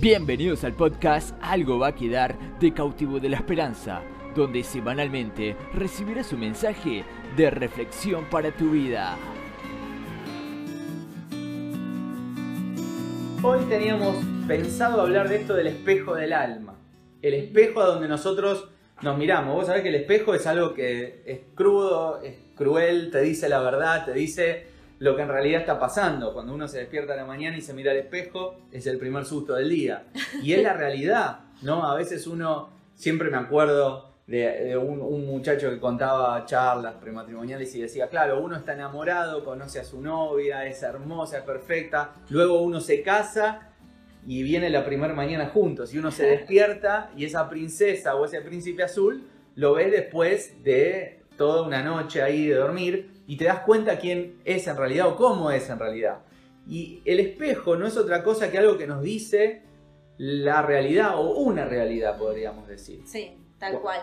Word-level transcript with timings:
Bienvenidos 0.00 0.64
al 0.64 0.72
podcast 0.72 1.36
Algo 1.42 1.78
va 1.78 1.88
a 1.88 1.94
quedar 1.94 2.34
de 2.58 2.72
cautivo 2.72 3.20
de 3.20 3.28
la 3.28 3.36
esperanza, 3.36 4.00
donde 4.34 4.64
semanalmente 4.64 5.54
recibirás 5.74 6.32
un 6.32 6.40
mensaje 6.40 7.04
de 7.36 7.50
reflexión 7.50 8.24
para 8.30 8.50
tu 8.50 8.70
vida. 8.70 9.18
Hoy 13.42 13.60
teníamos 13.68 14.16
pensado 14.48 15.02
hablar 15.02 15.28
de 15.28 15.36
esto 15.36 15.52
del 15.52 15.66
espejo 15.66 16.14
del 16.14 16.32
alma. 16.32 16.78
El 17.20 17.34
espejo 17.34 17.82
a 17.82 17.86
donde 17.88 18.08
nosotros 18.08 18.70
nos 19.02 19.18
miramos. 19.18 19.54
Vos 19.54 19.66
sabés 19.66 19.82
que 19.82 19.90
el 19.90 19.96
espejo 19.96 20.34
es 20.34 20.46
algo 20.46 20.72
que 20.72 21.22
es 21.26 21.40
crudo, 21.54 22.22
es 22.22 22.36
cruel, 22.56 23.10
te 23.10 23.20
dice 23.20 23.50
la 23.50 23.60
verdad, 23.60 24.06
te 24.06 24.14
dice 24.14 24.64
lo 25.00 25.16
que 25.16 25.22
en 25.22 25.28
realidad 25.28 25.62
está 25.62 25.80
pasando. 25.80 26.32
Cuando 26.32 26.54
uno 26.54 26.68
se 26.68 26.78
despierta 26.78 27.14
a 27.14 27.16
la 27.16 27.24
mañana 27.24 27.56
y 27.56 27.62
se 27.62 27.72
mira 27.74 27.90
al 27.90 27.96
espejo, 27.96 28.56
es 28.70 28.86
el 28.86 28.98
primer 28.98 29.24
susto 29.24 29.54
del 29.54 29.70
día. 29.70 30.04
Y 30.42 30.52
es 30.52 30.62
la 30.62 30.74
realidad, 30.74 31.40
¿no? 31.62 31.90
A 31.90 31.96
veces 31.96 32.26
uno, 32.26 32.68
siempre 32.94 33.30
me 33.30 33.38
acuerdo 33.38 34.10
de, 34.26 34.76
un, 34.76 35.26
muchacho 35.26 35.70
que 35.70 35.80
contaba 35.80 36.44
charlas 36.44 36.94
prematrimoniales 37.00 37.74
y 37.74 37.80
decía, 37.80 38.08
claro, 38.08 38.42
uno 38.42 38.56
está 38.56 38.74
enamorado, 38.74 39.42
conoce 39.42 39.80
a 39.80 39.84
su 39.84 40.02
novia, 40.02 40.66
es 40.66 40.82
hermosa, 40.82 41.38
es 41.38 41.44
perfecta, 41.44 42.12
luego 42.28 42.60
uno 42.60 42.80
se 42.80 43.02
casa 43.02 43.70
y 44.26 44.42
viene 44.42 44.68
la 44.68 44.84
primera 44.84 45.14
mañana 45.14 45.46
juntos 45.46 45.94
y 45.94 45.98
uno 45.98 46.10
se 46.10 46.26
despierta 46.26 47.10
y 47.16 47.24
esa 47.24 47.48
princesa 47.48 48.14
o 48.16 48.26
ese 48.26 48.42
príncipe 48.42 48.82
azul 48.82 49.26
lo 49.56 49.74
ves 49.74 49.90
después 49.90 50.62
de 50.62 51.22
toda 51.36 51.62
una 51.62 51.82
noche 51.82 52.22
ahí 52.22 52.46
de 52.46 52.54
dormir 52.54 53.19
y 53.30 53.36
te 53.36 53.44
das 53.44 53.60
cuenta 53.60 53.96
quién 53.96 54.40
es 54.44 54.66
en 54.66 54.76
realidad 54.76 55.06
o 55.06 55.14
cómo 55.14 55.52
es 55.52 55.70
en 55.70 55.78
realidad. 55.78 56.18
Y 56.66 57.00
el 57.04 57.20
espejo 57.20 57.76
no 57.76 57.86
es 57.86 57.96
otra 57.96 58.24
cosa 58.24 58.50
que 58.50 58.58
algo 58.58 58.76
que 58.76 58.88
nos 58.88 59.02
dice 59.02 59.62
la 60.18 60.62
realidad 60.62 61.16
o 61.16 61.38
una 61.38 61.64
realidad, 61.64 62.18
podríamos 62.18 62.66
decir. 62.66 63.02
Sí, 63.06 63.38
tal 63.60 63.78
cual. 63.78 64.00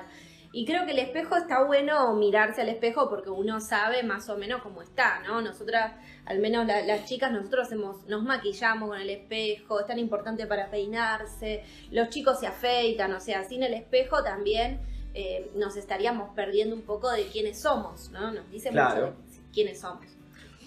Y 0.53 0.65
creo 0.65 0.85
que 0.85 0.91
el 0.91 0.99
espejo 0.99 1.35
está 1.35 1.65
bueno 1.65 2.13
mirarse 2.15 2.61
al 2.61 2.69
espejo 2.69 3.09
porque 3.09 3.29
uno 3.29 3.59
sabe 3.59 4.01
más 4.01 4.29
o 4.29 4.37
menos 4.37 4.61
cómo 4.61 4.81
está, 4.81 5.19
¿no? 5.27 5.41
Nosotras, 5.41 5.91
al 6.23 6.39
menos 6.39 6.65
las 6.65 7.03
chicas, 7.03 7.29
nosotros 7.29 7.67
hacemos, 7.67 8.07
nos 8.07 8.23
maquillamos 8.23 8.87
con 8.87 8.97
el 9.01 9.09
espejo, 9.09 9.81
es 9.81 9.87
tan 9.87 9.99
importante 9.99 10.47
para 10.47 10.71
peinarse, 10.71 11.65
los 11.91 12.07
chicos 12.07 12.39
se 12.39 12.47
afeitan, 12.47 13.11
o 13.11 13.19
sea, 13.19 13.43
sin 13.43 13.61
el 13.61 13.73
espejo 13.73 14.23
también 14.23 14.79
eh, 15.13 15.51
nos 15.53 15.75
estaríamos 15.75 16.29
perdiendo 16.33 16.75
un 16.75 16.83
poco 16.83 17.11
de 17.11 17.25
quiénes 17.27 17.59
somos, 17.59 18.09
¿no? 18.11 18.31
Nos 18.31 18.49
dice 18.49 18.71
mucho 18.71 19.15
quiénes 19.57 19.79
somos. 19.79 20.05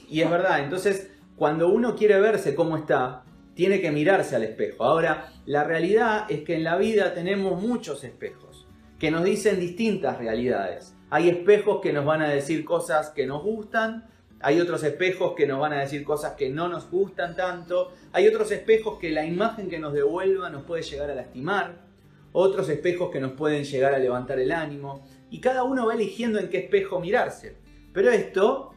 Y 0.09 0.21
es 0.21 0.29
verdad, 0.29 0.65
entonces 0.65 1.13
cuando 1.37 1.69
uno 1.69 1.95
quiere 1.95 2.19
verse 2.19 2.57
cómo 2.57 2.77
está, 2.77 3.23
tiene 3.55 3.81
que 3.81 3.93
mirarse 3.93 4.35
al 4.35 4.43
espejo. 4.43 4.83
Ahora, 4.83 5.33
la 5.47 5.63
realidad 5.63 6.27
es 6.29 6.43
que 6.43 6.57
en 6.57 6.65
la 6.65 6.77
vida 6.77 7.15
tenemos 7.15 7.63
muchos 7.63 8.03
espejos 8.03 8.67
que 8.99 9.13
nos 9.13 9.23
dicen 9.23 9.61
distintas 9.61 10.19
realidades. 10.19 10.97
Hay 11.09 11.29
espejos 11.29 11.81
que 11.81 11.93
nos 11.93 12.05
van 12.05 12.23
a 12.23 12.29
decir 12.29 12.65
cosas 12.65 13.11
que 13.11 13.27
nos 13.27 13.45
gustan, 13.45 14.09
hay 14.41 14.61
otros 14.61 14.83
espejos 14.83 15.35
que 15.37 15.47
nos 15.47 15.61
van 15.61 15.73
a 15.73 15.81
decir 15.81 16.03
cosas 16.03 16.33
que 16.33 16.51
no 16.51 16.67
nos 16.67 16.91
gustan 16.91 17.37
tanto, 17.37 17.93
hay 18.13 18.27
otros 18.27 18.51
espejos 18.51 18.99
que 18.99 19.11
la 19.11 19.25
imagen 19.25 19.71
que 19.71 19.79
nos 19.79 19.93
devuelva 19.93 20.51
nos 20.51 20.65
puede 20.65 20.83
llegar 20.83 21.11
a 21.11 21.15
lastimar 21.15 21.91
otros 22.33 22.69
espejos 22.69 23.11
que 23.11 23.21
nos 23.21 23.33
pueden 23.33 23.65
llegar 23.65 23.95
a 23.95 23.99
levantar 23.99 24.39
el 24.39 24.53
ánimo, 24.53 25.05
y 25.31 25.41
cada 25.41 25.63
uno 25.63 25.87
va 25.87 25.95
eligiendo 25.95 26.39
en 26.39 26.49
qué 26.49 26.59
espejo 26.59 27.01
mirarse. 27.01 27.57
Pero 27.93 28.11
esto 28.11 28.71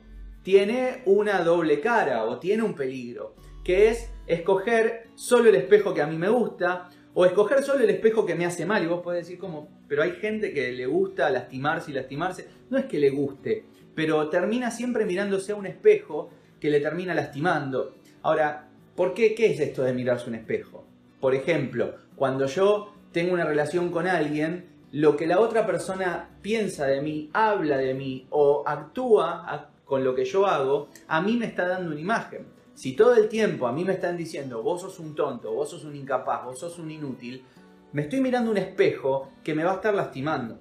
tiene 0.44 1.02
una 1.06 1.42
doble 1.42 1.80
cara 1.80 2.26
o 2.26 2.38
tiene 2.38 2.64
un 2.64 2.76
peligro, 2.76 3.36
que 3.64 3.90
es 3.90 4.12
escoger 4.28 5.08
solo 5.16 5.50
el 5.50 5.56
espejo 5.56 5.94
que 5.94 6.02
a 6.02 6.08
mí 6.08 6.18
me 6.18 6.30
gusta 6.30 6.90
o 7.14 7.26
escoger 7.26 7.64
solo 7.64 7.84
el 7.84 7.90
espejo 7.90 8.26
que 8.26 8.36
me 8.36 8.46
hace 8.46 8.66
mal. 8.66 8.84
Y 8.84 8.88
vos 8.88 9.02
podés 9.02 9.26
decir 9.26 9.40
como, 9.40 9.70
pero 9.88 10.04
hay 10.04 10.12
gente 10.12 10.54
que 10.54 10.72
le 10.72 10.86
gusta 10.86 11.30
lastimarse 11.30 11.92
y 11.92 11.94
lastimarse. 11.94 12.48
No 12.70 12.78
es 12.78 12.86
que 12.86 13.00
le 13.00 13.10
guste, 13.10 13.66
pero 13.96 14.30
termina 14.30 14.70
siempre 14.70 15.06
mirándose 15.06 15.54
a 15.54 15.56
un 15.56 15.66
espejo 15.66 16.30
que 16.60 16.70
le 16.70 16.80
termina 16.80 17.14
lastimando. 17.14 17.96
Ahora, 18.22 18.70
¿por 18.96 19.14
qué? 19.14 19.36
¿Qué 19.36 19.48
es 19.48 19.60
esto 19.60 19.84
de 19.84 19.94
mirarse 19.94 20.30
un 20.30 20.36
espejo? 20.36 20.86
Por 21.20 21.36
ejemplo, 21.36 21.96
cuando 22.16 22.48
yo 22.48 22.94
tengo 23.12 23.34
una 23.34 23.46
relación 23.46 23.92
con 23.92 24.08
alguien, 24.08 24.66
lo 24.92 25.16
que 25.16 25.28
la 25.28 25.40
otra 25.40 25.66
persona 25.66 26.30
piensa 26.42 26.86
de 26.86 27.02
mí, 27.02 27.30
habla 27.34 27.78
de 27.78 27.94
mí 27.94 28.28
o 28.30 28.64
actúa 28.66 29.46
con 29.94 30.04
lo 30.04 30.16
que 30.16 30.26
yo 30.26 30.48
hago, 30.48 30.88
a 31.08 31.22
mí 31.22 31.38
me 31.38 31.46
está 31.46 31.68
dando 31.68 31.92
una 31.92 32.02
imagen. 32.02 32.48
Si 32.74 32.96
todo 32.96 33.14
el 33.16 33.30
tiempo 33.30 33.68
a 33.68 33.72
mí 33.72 33.86
me 33.86 33.94
están 33.94 34.18
diciendo, 34.18 34.64
vos 34.64 34.82
sos 34.82 34.98
un 34.98 35.14
tonto, 35.14 35.54
vos 35.54 35.70
sos 35.70 35.84
un 35.84 35.96
incapaz, 35.96 36.46
vos 36.46 36.58
sos 36.58 36.80
un 36.80 36.90
inútil, 36.90 37.44
me 37.92 38.02
estoy 38.02 38.20
mirando 38.20 38.50
un 38.50 38.58
espejo 38.58 39.30
que 39.44 39.54
me 39.54 39.64
va 39.64 39.74
a 39.74 39.76
estar 39.76 39.94
lastimando. 39.94 40.58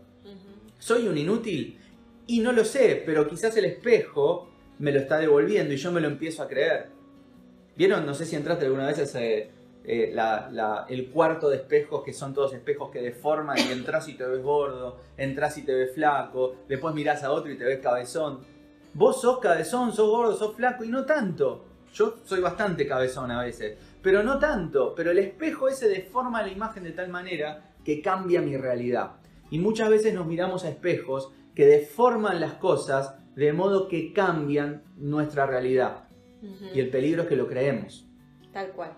¿Soy 0.78 1.09
un 1.09 1.16
inútil? 1.16 1.78
Y 2.26 2.41
no 2.41 2.53
lo 2.53 2.62
sé, 2.62 3.03
pero 3.06 3.26
quizás 3.26 3.56
el 3.56 3.65
espejo 3.65 4.50
me 4.78 4.93
lo 4.93 4.98
está 4.98 5.16
devolviendo 5.16 5.72
y 5.72 5.78
yo 5.78 5.91
me 5.93 6.03
lo 6.03 6.09
empiezo 6.09 6.43
a 6.43 6.49
creer. 6.49 6.91
¿Vieron? 7.75 8.04
No 8.04 8.12
sé 8.12 8.26
si 8.26 8.37
entraste 8.37 8.66
alguna 8.66 8.87
vez 8.87 8.99
a 8.99 9.04
ese 9.04 9.50
eh, 9.84 10.14
el 10.91 11.10
cuarto 11.10 11.49
de 11.49 11.56
espejos, 11.56 12.04
que 12.04 12.12
son 12.12 12.34
todos 12.34 12.53
espejos 12.53 12.91
que 12.91 13.00
deforman 13.00 13.56
y 13.59 13.72
entras 13.72 14.09
y 14.09 14.14
te 14.14 14.26
ves 14.26 14.43
gordo, 14.43 14.99
entras 15.16 15.56
y 15.56 15.62
te 15.62 15.72
ves 15.72 15.94
flaco, 15.94 16.54
después 16.69 16.94
mirás 16.94 17.25
a 17.25 17.32
otro 17.32 17.50
y 17.50 17.56
te 17.56 17.64
ves 17.64 17.81
cabezón. 17.81 18.52
Vos 18.95 19.21
sos 19.21 19.39
cabezón, 19.39 19.93
sos 19.93 20.09
gordo, 20.09 20.37
sos 20.37 20.55
flaco 20.55 20.85
y 20.85 20.89
no 20.89 21.05
tanto. 21.05 21.65
Yo 21.95 22.19
soy 22.25 22.41
bastante 22.41 22.87
cabezón 22.87 23.31
a 23.31 23.43
veces, 23.43 23.79
pero 24.03 24.23
no 24.23 24.39
tanto. 24.39 24.95
Pero 24.95 25.11
el 25.11 25.19
espejo 25.19 25.69
ese 25.69 25.89
deforma 25.89 26.43
la 26.43 26.51
imagen 26.51 26.85
de 26.85 26.93
tal 26.93 27.09
manera 27.09 27.75
que 27.85 28.03
cambia 28.03 28.41
mi 28.41 28.57
realidad. 28.57 29.13
Y 29.51 29.59
muchas 29.59 29.89
veces 29.89 30.15
nos 30.15 30.27
miramos 30.27 30.65
a 30.65 30.69
espejos 30.69 31.33
que 31.55 31.67
deforman 31.67 32.41
las 32.41 32.55
cosas 32.55 33.15
de 33.35 33.53
modo 33.53 33.89
que 33.89 34.13
cambian 34.13 34.83
nuestra 34.97 35.47
realidad. 35.47 36.05
Y 36.75 36.81
el 36.81 36.91
peligro 36.91 37.23
es 37.23 37.29
que 37.29 37.37
lo 37.37 37.47
creemos. 37.47 38.07
Tal 38.53 38.73
cual. 38.73 38.93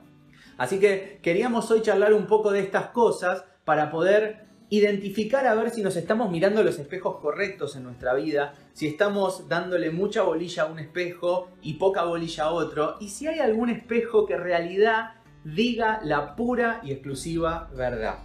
Así 0.56 0.78
que 0.78 1.18
queríamos 1.22 1.70
hoy 1.70 1.82
charlar 1.82 2.14
un 2.14 2.26
poco 2.26 2.50
de 2.50 2.60
estas 2.60 2.88
cosas 2.88 3.44
para 3.64 3.90
poder 3.90 4.46
identificar 4.78 5.46
a 5.46 5.54
ver 5.54 5.70
si 5.70 5.82
nos 5.82 5.96
estamos 5.96 6.30
mirando 6.30 6.62
los 6.62 6.78
espejos 6.78 7.16
correctos 7.20 7.76
en 7.76 7.84
nuestra 7.84 8.14
vida, 8.14 8.54
si 8.72 8.86
estamos 8.86 9.48
dándole 9.48 9.90
mucha 9.90 10.22
bolilla 10.22 10.64
a 10.64 10.66
un 10.66 10.78
espejo 10.78 11.48
y 11.62 11.74
poca 11.74 12.04
bolilla 12.04 12.44
a 12.44 12.52
otro, 12.52 12.96
y 13.00 13.08
si 13.08 13.26
hay 13.26 13.40
algún 13.40 13.70
espejo 13.70 14.26
que 14.26 14.34
en 14.34 14.42
realidad 14.42 15.12
diga 15.44 16.00
la 16.02 16.36
pura 16.36 16.80
y 16.82 16.92
exclusiva 16.92 17.70
verdad. 17.76 18.18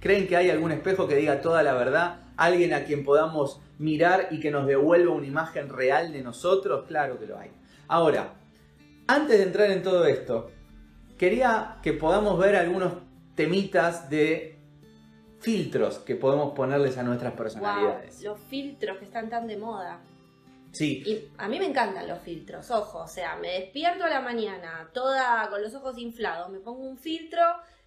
¿Creen 0.00 0.28
que 0.28 0.36
hay 0.36 0.50
algún 0.50 0.72
espejo 0.72 1.08
que 1.08 1.16
diga 1.16 1.40
toda 1.40 1.62
la 1.62 1.74
verdad? 1.74 2.20
¿Alguien 2.36 2.74
a 2.74 2.84
quien 2.84 3.04
podamos 3.04 3.60
mirar 3.78 4.28
y 4.30 4.40
que 4.40 4.50
nos 4.50 4.66
devuelva 4.66 5.14
una 5.14 5.26
imagen 5.26 5.68
real 5.68 6.12
de 6.12 6.22
nosotros? 6.22 6.84
Claro 6.86 7.18
que 7.18 7.26
lo 7.26 7.38
hay. 7.38 7.50
Ahora, 7.88 8.34
antes 9.08 9.38
de 9.38 9.44
entrar 9.44 9.70
en 9.70 9.82
todo 9.82 10.06
esto, 10.06 10.50
quería 11.18 11.78
que 11.82 11.92
podamos 11.92 12.38
ver 12.38 12.56
algunos 12.56 12.92
temitas 13.34 14.10
de 14.10 14.55
filtros 15.46 15.98
que 16.00 16.16
podemos 16.16 16.54
ponerles 16.54 16.98
a 16.98 17.04
nuestras 17.04 17.32
personalidades. 17.34 18.20
los 18.24 18.36
filtros 18.50 18.98
que 18.98 19.04
están 19.04 19.30
tan 19.30 19.46
de 19.46 19.56
moda. 19.56 20.00
Sí. 20.72 21.04
Y 21.06 21.28
a 21.38 21.46
mí 21.46 21.60
me 21.60 21.66
encantan 21.66 22.08
los 22.08 22.18
filtros, 22.18 22.68
ojo, 22.72 23.04
o 23.04 23.06
sea, 23.06 23.36
me 23.36 23.60
despierto 23.60 24.02
a 24.02 24.08
la 24.08 24.20
mañana 24.20 24.90
toda 24.92 25.48
con 25.48 25.62
los 25.62 25.72
ojos 25.76 25.98
inflados, 25.98 26.50
me 26.50 26.58
pongo 26.58 26.82
un 26.82 26.98
filtro 26.98 27.42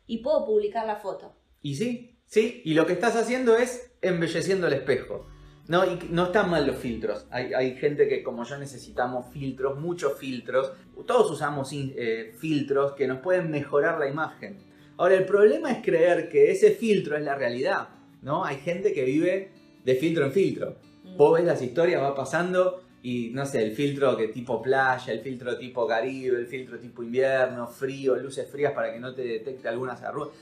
y 0.08 0.20
puedo 0.20 0.46
publicar 0.46 0.88
la 0.88 0.96
foto. 0.96 1.36
Y 1.62 1.76
sí, 1.76 2.18
sí, 2.28 2.62
y 2.64 2.76
lo 2.76 2.86
que 2.86 2.94
estás 2.94 3.18
haciendo 3.18 3.58
es 3.58 3.92
embelleciendo 4.02 4.68
el 4.68 4.74
espejo. 4.74 5.28
No, 5.68 5.84
y 5.86 6.00
no 6.12 6.28
están 6.28 6.50
mal 6.50 6.66
los 6.66 6.78
filtros. 6.78 7.28
Hay, 7.30 7.76
gente 7.76 8.08
que 8.08 8.24
como 8.24 8.46
yo 8.46 8.58
necesitamos 8.58 9.26
filtros, 9.34 9.78
muchos 9.78 10.18
filtros. 10.18 10.72
Todos 11.06 11.30
usamos 11.30 11.70
eh, 11.74 12.34
filtros 12.40 12.94
que 12.94 13.06
nos 13.06 13.20
pueden 13.20 13.52
mejorar 13.52 14.00
la 14.00 14.08
imagen. 14.08 14.69
Ahora, 15.00 15.16
el 15.16 15.26
problema 15.26 15.72
es 15.72 15.78
creer 15.82 16.28
que 16.28 16.52
ese 16.52 16.72
filtro 16.72 17.16
es 17.16 17.24
la 17.24 17.34
realidad. 17.34 17.88
¿no? 18.22 18.44
Hay 18.44 18.58
gente 18.58 18.92
que 18.92 19.06
vive 19.06 19.50
de 19.86 19.96
filtro 19.96 20.26
en 20.26 20.34
filtro. 20.34 20.76
Mm. 21.06 21.16
Vos 21.16 21.38
ves 21.38 21.46
las 21.46 21.62
historias, 21.62 22.02
va 22.02 22.14
pasando 22.14 22.84
y 23.02 23.30
no 23.30 23.46
sé, 23.46 23.64
el 23.64 23.72
filtro 23.72 24.18
que 24.18 24.28
tipo 24.28 24.62
playa, 24.62 25.14
el 25.14 25.22
filtro 25.22 25.58
tipo 25.58 25.88
Caribe, 25.88 26.38
el 26.38 26.48
filtro 26.48 26.78
tipo 26.78 27.02
invierno, 27.02 27.66
frío, 27.66 28.18
luces 28.18 28.46
frías 28.52 28.74
para 28.74 28.92
que 28.92 29.00
no 29.00 29.14
te 29.14 29.24
detecte 29.24 29.70
algunas 29.70 30.04
arrugas. 30.04 30.34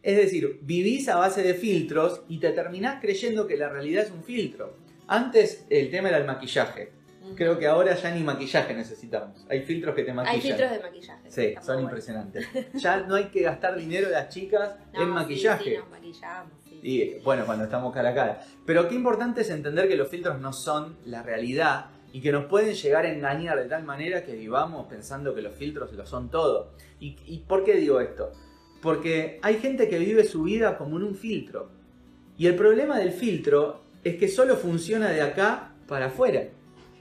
Es 0.00 0.16
decir, 0.16 0.60
vivís 0.62 1.08
a 1.08 1.16
base 1.16 1.42
de 1.42 1.54
filtros 1.54 2.22
y 2.28 2.38
te 2.38 2.50
terminás 2.50 3.00
creyendo 3.00 3.48
que 3.48 3.56
la 3.56 3.68
realidad 3.68 4.04
es 4.04 4.12
un 4.12 4.22
filtro. 4.22 4.76
Antes 5.08 5.66
el 5.70 5.90
tema 5.90 6.10
era 6.10 6.18
el 6.18 6.24
maquillaje. 6.24 6.92
Creo 7.36 7.58
que 7.58 7.66
ahora 7.66 7.94
ya 7.94 8.14
ni 8.14 8.22
maquillaje 8.22 8.74
necesitamos. 8.74 9.46
Hay 9.48 9.62
filtros 9.62 9.94
que 9.94 10.04
te 10.04 10.12
maquillan. 10.12 10.34
Hay 10.34 10.40
filtros 10.40 10.70
de 10.70 10.78
maquillaje. 10.80 11.30
Sí, 11.30 11.54
son 11.62 11.80
impresionantes. 11.80 12.46
Ya 12.74 12.98
no 13.00 13.14
hay 13.14 13.24
que 13.26 13.42
gastar 13.42 13.76
dinero 13.76 14.08
las 14.10 14.28
chicas 14.28 14.76
en 14.92 15.08
maquillaje. 15.08 15.64
Sí, 15.64 15.76
nos 15.76 15.90
maquillamos, 15.90 16.52
sí. 16.62 16.80
Y 16.82 17.14
bueno, 17.24 17.46
cuando 17.46 17.64
estamos 17.64 17.92
cara 17.92 18.10
a 18.10 18.14
cara. 18.14 18.46
Pero 18.66 18.88
qué 18.88 18.94
importante 18.94 19.40
es 19.40 19.50
entender 19.50 19.88
que 19.88 19.96
los 19.96 20.08
filtros 20.08 20.40
no 20.40 20.52
son 20.52 20.96
la 21.06 21.22
realidad 21.22 21.86
y 22.12 22.20
que 22.20 22.30
nos 22.30 22.44
pueden 22.44 22.74
llegar 22.74 23.06
a 23.06 23.12
engañar 23.12 23.58
de 23.58 23.68
tal 23.68 23.84
manera 23.84 24.22
que 24.24 24.34
vivamos 24.34 24.86
pensando 24.86 25.34
que 25.34 25.42
los 25.42 25.54
filtros 25.54 25.92
lo 25.92 26.06
son 26.06 26.30
todo. 26.30 26.72
¿Y, 27.00 27.16
y 27.26 27.38
por 27.38 27.64
qué 27.64 27.74
digo 27.74 28.00
esto? 28.00 28.32
Porque 28.82 29.40
hay 29.42 29.56
gente 29.58 29.88
que 29.88 29.98
vive 29.98 30.24
su 30.24 30.42
vida 30.42 30.76
como 30.76 30.96
en 30.98 31.04
un 31.04 31.14
filtro. 31.16 31.70
Y 32.36 32.46
el 32.46 32.54
problema 32.54 32.98
del 32.98 33.12
filtro 33.12 33.82
es 34.04 34.16
que 34.16 34.28
solo 34.28 34.56
funciona 34.56 35.10
de 35.10 35.22
acá 35.22 35.72
para 35.88 36.06
afuera. 36.06 36.44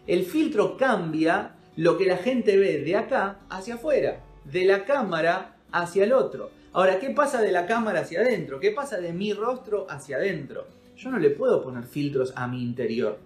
El 0.05 0.25
filtro 0.25 0.75
cambia 0.75 1.55
lo 1.77 1.97
que 1.97 2.05
la 2.05 2.17
gente 2.17 2.57
ve 2.57 2.79
de 2.79 2.95
acá 2.97 3.39
hacia 3.50 3.75
afuera, 3.75 4.21
de 4.44 4.65
la 4.65 4.83
cámara 4.83 5.55
hacia 5.71 6.03
el 6.03 6.11
otro. 6.11 6.51
Ahora, 6.73 7.00
¿qué 7.00 7.11
pasa 7.11 7.41
de 7.41 7.51
la 7.51 7.65
cámara 7.65 8.01
hacia 8.01 8.19
adentro? 8.19 8.59
¿Qué 8.59 8.71
pasa 8.71 8.97
de 9.00 9.13
mi 9.13 9.31
rostro 9.31 9.88
hacia 9.89 10.17
adentro? 10.17 10.67
Yo 10.97 11.09
no 11.09 11.19
le 11.19 11.29
puedo 11.29 11.63
poner 11.63 11.85
filtros 11.85 12.33
a 12.35 12.47
mi 12.47 12.61
interior. 12.61 13.17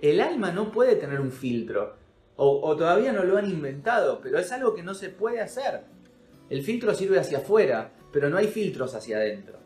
El 0.00 0.20
alma 0.20 0.52
no 0.52 0.72
puede 0.72 0.96
tener 0.96 1.20
un 1.20 1.32
filtro. 1.32 1.96
O, 2.36 2.60
o, 2.60 2.76
todavía 2.76 3.12
no 3.12 3.24
lo 3.24 3.36
han 3.36 3.50
inventado, 3.50 4.20
pero 4.22 4.38
es 4.38 4.50
algo 4.52 4.74
que 4.74 4.84
no 4.84 4.94
se 4.94 5.08
puede 5.08 5.40
hacer. 5.40 5.82
El 6.48 6.62
filtro 6.62 6.94
sirve 6.94 7.18
hacia 7.18 7.38
afuera, 7.38 7.90
pero 8.12 8.30
no 8.30 8.36
hay 8.36 8.46
filtros 8.46 8.94
hacia 8.94 9.16
adentro. 9.16 9.58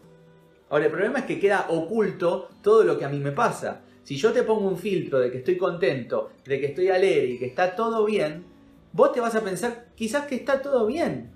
Ahora, 0.70 0.86
el 0.86 0.90
problema 0.90 1.20
es 1.20 1.26
que 1.26 1.38
queda 1.38 1.66
oculto 1.68 2.48
todo 2.62 2.82
lo 2.82 2.98
que 2.98 3.04
a 3.04 3.10
mí 3.10 3.18
me 3.18 3.32
pasa. 3.32 3.82
Si 4.02 4.16
yo 4.16 4.32
te 4.32 4.42
pongo 4.42 4.68
un 4.68 4.78
filtro 4.78 5.20
de 5.20 5.30
que 5.30 5.38
estoy 5.38 5.56
contento, 5.56 6.32
de 6.44 6.60
que 6.60 6.66
estoy 6.66 6.88
alegre 6.88 7.32
y 7.32 7.38
que 7.38 7.46
está 7.46 7.76
todo 7.76 8.04
bien, 8.04 8.44
vos 8.92 9.12
te 9.12 9.20
vas 9.20 9.34
a 9.34 9.42
pensar 9.42 9.86
quizás 9.94 10.26
que 10.26 10.34
está 10.34 10.60
todo 10.60 10.86
bien. 10.86 11.30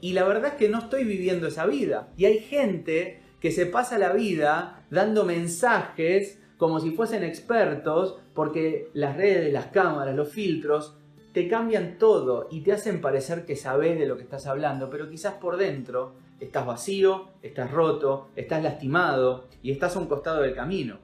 Y 0.00 0.12
la 0.12 0.24
verdad 0.24 0.52
es 0.52 0.54
que 0.54 0.68
no 0.68 0.78
estoy 0.78 1.04
viviendo 1.04 1.46
esa 1.46 1.66
vida. 1.66 2.08
Y 2.16 2.24
hay 2.26 2.38
gente 2.38 3.20
que 3.40 3.50
se 3.50 3.66
pasa 3.66 3.98
la 3.98 4.12
vida 4.12 4.86
dando 4.90 5.24
mensajes 5.24 6.40
como 6.56 6.80
si 6.80 6.92
fuesen 6.92 7.24
expertos, 7.24 8.18
porque 8.32 8.88
las 8.94 9.16
redes, 9.16 9.52
las 9.52 9.66
cámaras, 9.66 10.14
los 10.14 10.28
filtros, 10.28 10.96
te 11.32 11.48
cambian 11.48 11.98
todo 11.98 12.48
y 12.50 12.60
te 12.60 12.72
hacen 12.72 13.00
parecer 13.00 13.44
que 13.44 13.56
sabes 13.56 13.98
de 13.98 14.06
lo 14.06 14.16
que 14.16 14.22
estás 14.22 14.46
hablando, 14.46 14.88
pero 14.88 15.10
quizás 15.10 15.34
por 15.34 15.56
dentro 15.56 16.14
estás 16.38 16.64
vacío, 16.64 17.28
estás 17.42 17.70
roto, 17.70 18.28
estás 18.36 18.62
lastimado 18.62 19.48
y 19.62 19.72
estás 19.72 19.96
a 19.96 19.98
un 19.98 20.06
costado 20.06 20.42
del 20.42 20.54
camino. 20.54 20.98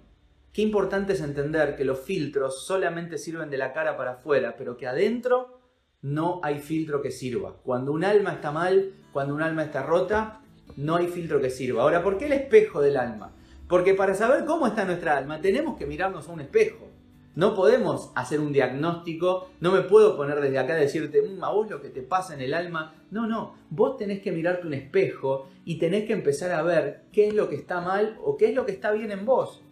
Qué 0.53 0.63
importante 0.63 1.13
es 1.13 1.21
entender 1.21 1.77
que 1.77 1.85
los 1.85 2.01
filtros 2.01 2.65
solamente 2.67 3.19
sirven 3.19 3.51
de 3.51 3.57
la 3.57 3.73
cara 3.73 3.97
para 3.97 4.13
afuera, 4.13 4.57
pero 4.59 4.77
que 4.77 4.89
adentro 4.89 5.61
no 6.03 6.41
hay 6.43 6.59
filtro 6.59 7.01
que 7.03 7.13
sirva. 7.13 7.59
Cuando 7.63 7.93
un 7.93 8.03
alma 8.03 8.33
está 8.33 8.51
mal, 8.51 8.95
cuando 9.13 9.35
un 9.35 9.43
alma 9.43 9.63
está 9.63 9.85
rota, 9.85 10.41
no 10.77 10.97
hay 10.97 11.07
filtro 11.07 11.41
que 11.41 11.51
sirva. 11.51 11.83
Ahora, 11.83 12.03
¿por 12.03 12.19
qué 12.19 12.27
el 12.27 12.33
espejo 12.33 12.81
del 12.81 12.97
alma? 12.97 13.33
Porque 13.69 13.95
para 13.95 14.15
saber 14.15 14.45
cómo 14.45 14.67
está 14.67 14.85
nuestra 14.85 15.17
alma 15.17 15.41
tenemos 15.41 15.79
que 15.79 15.87
mirarnos 15.87 16.29
a 16.29 16.33
un 16.33 16.41
espejo. 16.41 16.89
No 17.37 17.55
podemos 17.55 18.11
hacer 18.17 18.41
un 18.41 18.53
diagnóstico, 18.53 19.51
no 19.61 19.71
me 19.71 19.83
puedo 19.83 20.17
poner 20.17 20.41
desde 20.41 20.59
acá 20.59 20.77
y 20.77 20.81
decirte, 20.81 21.23
mmm, 21.23 21.45
a 21.45 21.53
vos 21.53 21.71
lo 21.71 21.81
que 21.81 21.91
te 21.91 22.03
pasa 22.03 22.35
en 22.35 22.41
el 22.41 22.55
alma. 22.55 22.93
No, 23.13 23.29
no, 23.29 23.55
vos 23.71 23.97
tenés 23.97 24.21
que 24.21 24.33
mirarte 24.33 24.67
un 24.67 24.75
espejo 24.75 25.49
y 25.65 25.79
tenés 25.79 26.07
que 26.07 26.13
empezar 26.13 26.51
a 26.51 26.63
ver 26.63 27.05
qué 27.13 27.29
es 27.29 27.35
lo 27.35 27.49
que 27.49 27.55
está 27.55 27.81
mal 27.81 28.19
o 28.25 28.37
qué 28.37 28.49
es 28.49 28.55
lo 28.57 28.67
que 28.67 28.73
está 28.73 28.91
bien 28.91 29.13
en 29.13 29.25
vos. 29.25 29.63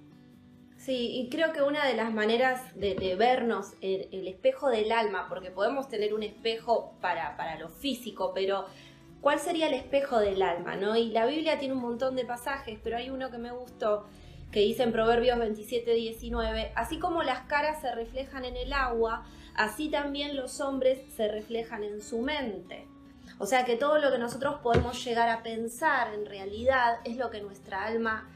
Sí, 0.88 1.10
y 1.20 1.28
creo 1.28 1.52
que 1.52 1.60
una 1.60 1.84
de 1.84 1.92
las 1.92 2.14
maneras 2.14 2.62
de, 2.74 3.14
vernos 3.14 3.74
el, 3.82 4.08
el, 4.10 4.26
espejo 4.26 4.70
del 4.70 4.90
alma, 4.90 5.26
porque 5.28 5.50
podemos 5.50 5.90
tener 5.90 6.14
un 6.14 6.22
espejo 6.22 6.94
para, 7.02 7.36
para 7.36 7.58
lo 7.58 7.68
físico, 7.68 8.32
pero 8.34 8.64
¿cuál 9.20 9.38
sería 9.38 9.68
el 9.68 9.74
espejo 9.74 10.18
del 10.18 10.40
alma? 10.40 10.76
¿no? 10.76 10.96
Y 10.96 11.10
la 11.10 11.26
Biblia 11.26 11.58
tiene 11.58 11.74
un 11.74 11.82
montón 11.82 12.16
de 12.16 12.24
pasajes, 12.24 12.78
pero 12.82 12.96
hay 12.96 13.10
uno 13.10 13.30
que 13.30 13.36
me 13.36 13.50
gustó 13.50 14.06
que 14.50 14.60
dice 14.60 14.82
en 14.82 14.92
Proverbios 14.92 15.38
27, 15.38 15.92
19, 15.92 16.72
así 16.74 16.98
como 16.98 17.22
las 17.22 17.40
caras 17.40 17.82
se 17.82 17.94
reflejan 17.94 18.46
en 18.46 18.56
el 18.56 18.72
agua, 18.72 19.26
así 19.54 19.90
también 19.90 20.36
los 20.36 20.58
hombres 20.62 21.00
se 21.14 21.28
reflejan 21.28 21.84
en 21.84 22.00
su 22.00 22.22
mente. 22.22 22.86
O 23.38 23.44
sea 23.44 23.66
que 23.66 23.76
todo 23.76 23.98
lo 23.98 24.10
que 24.10 24.16
nosotros 24.16 24.60
podemos 24.62 25.04
llegar 25.04 25.28
a 25.28 25.42
pensar 25.42 26.14
en 26.14 26.24
realidad 26.24 27.00
es 27.04 27.18
lo 27.18 27.28
que 27.28 27.42
nuestra 27.42 27.84
alma 27.84 28.26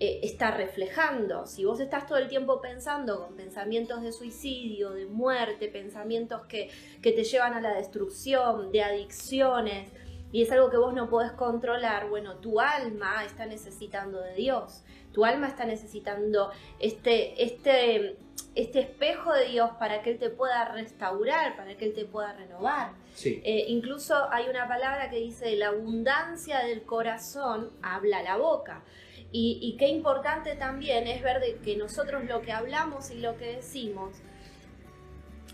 eh, 0.00 0.20
está 0.22 0.50
reflejando. 0.50 1.46
Si 1.46 1.64
vos 1.64 1.80
estás 1.80 2.06
todo 2.06 2.18
el 2.18 2.28
tiempo 2.28 2.60
pensando 2.60 3.24
con 3.24 3.36
pensamientos 3.36 4.02
de 4.02 4.12
suicidio, 4.12 4.90
de 4.90 5.06
muerte, 5.06 5.68
pensamientos 5.68 6.46
que, 6.46 6.70
que 7.02 7.12
te 7.12 7.24
llevan 7.24 7.54
a 7.54 7.60
la 7.60 7.74
destrucción, 7.74 8.72
de 8.72 8.82
adicciones, 8.82 9.90
y 10.30 10.42
es 10.42 10.52
algo 10.52 10.68
que 10.68 10.76
vos 10.76 10.92
no 10.92 11.08
podés 11.08 11.32
controlar, 11.32 12.08
bueno, 12.10 12.36
tu 12.36 12.60
alma 12.60 13.24
está 13.24 13.46
necesitando 13.46 14.20
de 14.20 14.34
Dios 14.34 14.84
tu 15.12 15.24
alma 15.24 15.48
está 15.48 15.64
necesitando 15.64 16.52
este, 16.78 17.42
este, 17.42 18.16
este 18.54 18.80
espejo 18.80 19.32
de 19.32 19.46
Dios 19.46 19.70
para 19.78 20.02
que 20.02 20.12
Él 20.12 20.18
te 20.18 20.30
pueda 20.30 20.66
restaurar, 20.66 21.56
para 21.56 21.76
que 21.76 21.86
Él 21.86 21.92
te 21.92 22.04
pueda 22.04 22.32
renovar. 22.34 22.92
Eh, 23.24 23.64
incluso 23.68 24.14
hay 24.30 24.48
una 24.48 24.68
palabra 24.68 25.10
que 25.10 25.16
dice, 25.16 25.56
la 25.56 25.68
abundancia 25.68 26.60
del 26.60 26.82
corazón 26.82 27.70
habla 27.82 28.22
la 28.22 28.36
boca. 28.36 28.84
Y, 29.30 29.76
qué 29.78 29.88
importante 29.88 30.54
también 30.54 31.06
es 31.06 31.22
ver 31.22 31.40
de 31.40 31.56
que 31.56 31.76
nosotros 31.76 32.24
lo 32.24 32.40
que 32.40 32.52
hablamos 32.52 33.10
y 33.10 33.20
lo 33.20 33.36
que 33.36 33.56
decimos, 33.56 34.14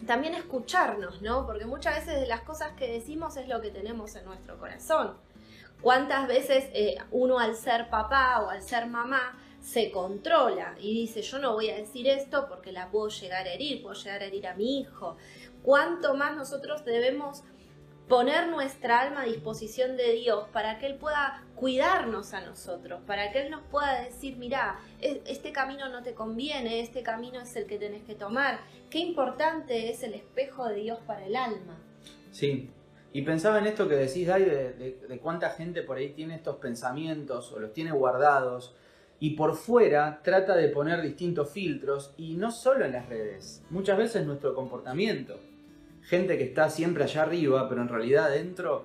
también 0.07 0.35
escucharnos, 0.35 1.23
¿no? 1.23 1.45
Porque 1.45 1.67
muchas 1.67 1.97
veces 1.97 2.21
de 2.21 2.27
las 2.27 2.43
cosas 2.43 2.73
que 2.73 2.87
decimos 2.89 3.37
es 3.37 3.49
lo 3.49 3.61
que 3.61 3.71
tenemos 3.71 4.15
en 4.15 4.27
nuestro 4.27 4.59
corazón. 4.59 5.17
¿Cuántas 5.81 6.29
veces 6.29 6.67
eh, 6.73 6.97
uno 7.11 7.39
al 7.39 7.57
ser 7.57 7.91
papá 7.91 8.43
o 8.43 8.49
al 8.49 8.63
ser 8.63 8.87
mamá 8.87 9.39
se 9.61 9.91
controla 9.91 10.77
y 10.79 10.95
dice 10.95 11.23
yo 11.23 11.39
no 11.39 11.55
voy 11.55 11.71
a 11.71 11.77
decir 11.77 12.07
esto 12.07 12.47
porque 12.49 12.71
la 12.71 12.91
puedo 12.91 13.09
llegar 13.09 13.47
a 13.47 13.53
herir, 13.53 13.83
puedo 13.83 13.95
llegar 13.95 14.23
a 14.23 14.27
herir 14.27 14.47
a 14.47 14.55
mi 14.55 14.81
hijo? 14.81 15.17
¿Cuánto 15.63 16.15
más 16.15 16.37
nosotros 16.37 16.85
debemos 16.85 17.43
poner 18.09 18.49
nuestra 18.49 19.01
alma 19.01 19.23
a 19.23 19.25
disposición 19.25 19.97
de 19.97 20.13
Dios 20.13 20.47
para 20.53 20.79
que 20.79 20.87
Él 20.87 20.97
pueda 20.97 21.43
cuidarnos 21.55 22.35
a 22.35 22.43
nosotros, 22.43 23.01
para 23.07 23.33
que 23.33 23.43
Él 23.43 23.51
nos 23.51 23.63
pueda 23.71 24.03
decir, 24.03 24.37
mira, 24.37 24.79
e-, 25.01 25.23
este 25.27 25.53
camino 25.53 25.89
no 25.89 26.03
te 26.03 26.15
conviene, 26.15 26.81
este 26.81 27.03
camino 27.03 27.41
es 27.41 27.57
el 27.57 27.67
que 27.67 27.79
tenés 27.79 28.03
que 28.03 28.15
tomar. 28.15 28.61
Qué 28.91 28.99
importante 28.99 29.91
es 29.91 30.03
el 30.03 30.15
espejo 30.15 30.69
de 30.69 30.77
Dios 30.77 30.99
para 31.07 31.25
el 31.25 31.37
alma. 31.37 31.79
Sí, 32.31 32.71
y 33.13 33.23
pensaba 33.23 33.61
en 33.61 33.67
esto 33.67 33.89
que 33.89 33.95
decís, 33.95 34.27
Dai, 34.27 34.45
de, 34.45 35.21
cuánta 35.23 35.51
gente 35.51 35.83
por 35.83 35.97
ahí 35.97 36.11
tiene 36.11 36.35
estos 36.35 36.57
pensamientos 36.57 37.53
o 37.53 37.61
los 37.61 37.73
tiene 37.73 37.93
guardados 37.93 38.75
y 39.21 39.31
por 39.31 39.55
fuera 39.55 40.21
trata 40.23 40.57
de 40.57 40.69
poner 40.69 41.01
distintos 41.01 41.51
filtros 41.51 42.13
y 42.17 42.35
no 42.35 42.51
solo 42.51 42.85
en 42.85 42.93
las 42.93 43.09
redes, 43.09 43.63
muchas 43.71 43.97
veces 43.97 44.27
nuestro 44.27 44.53
comportamiento. 44.53 45.39
Gente 46.05 46.37
que 46.37 46.45
está 46.45 46.69
siempre 46.69 47.05
allá 47.05 47.23
arriba, 47.23 47.69
pero 47.69 47.83
en 47.83 47.89
realidad 47.89 48.27
adentro 48.27 48.85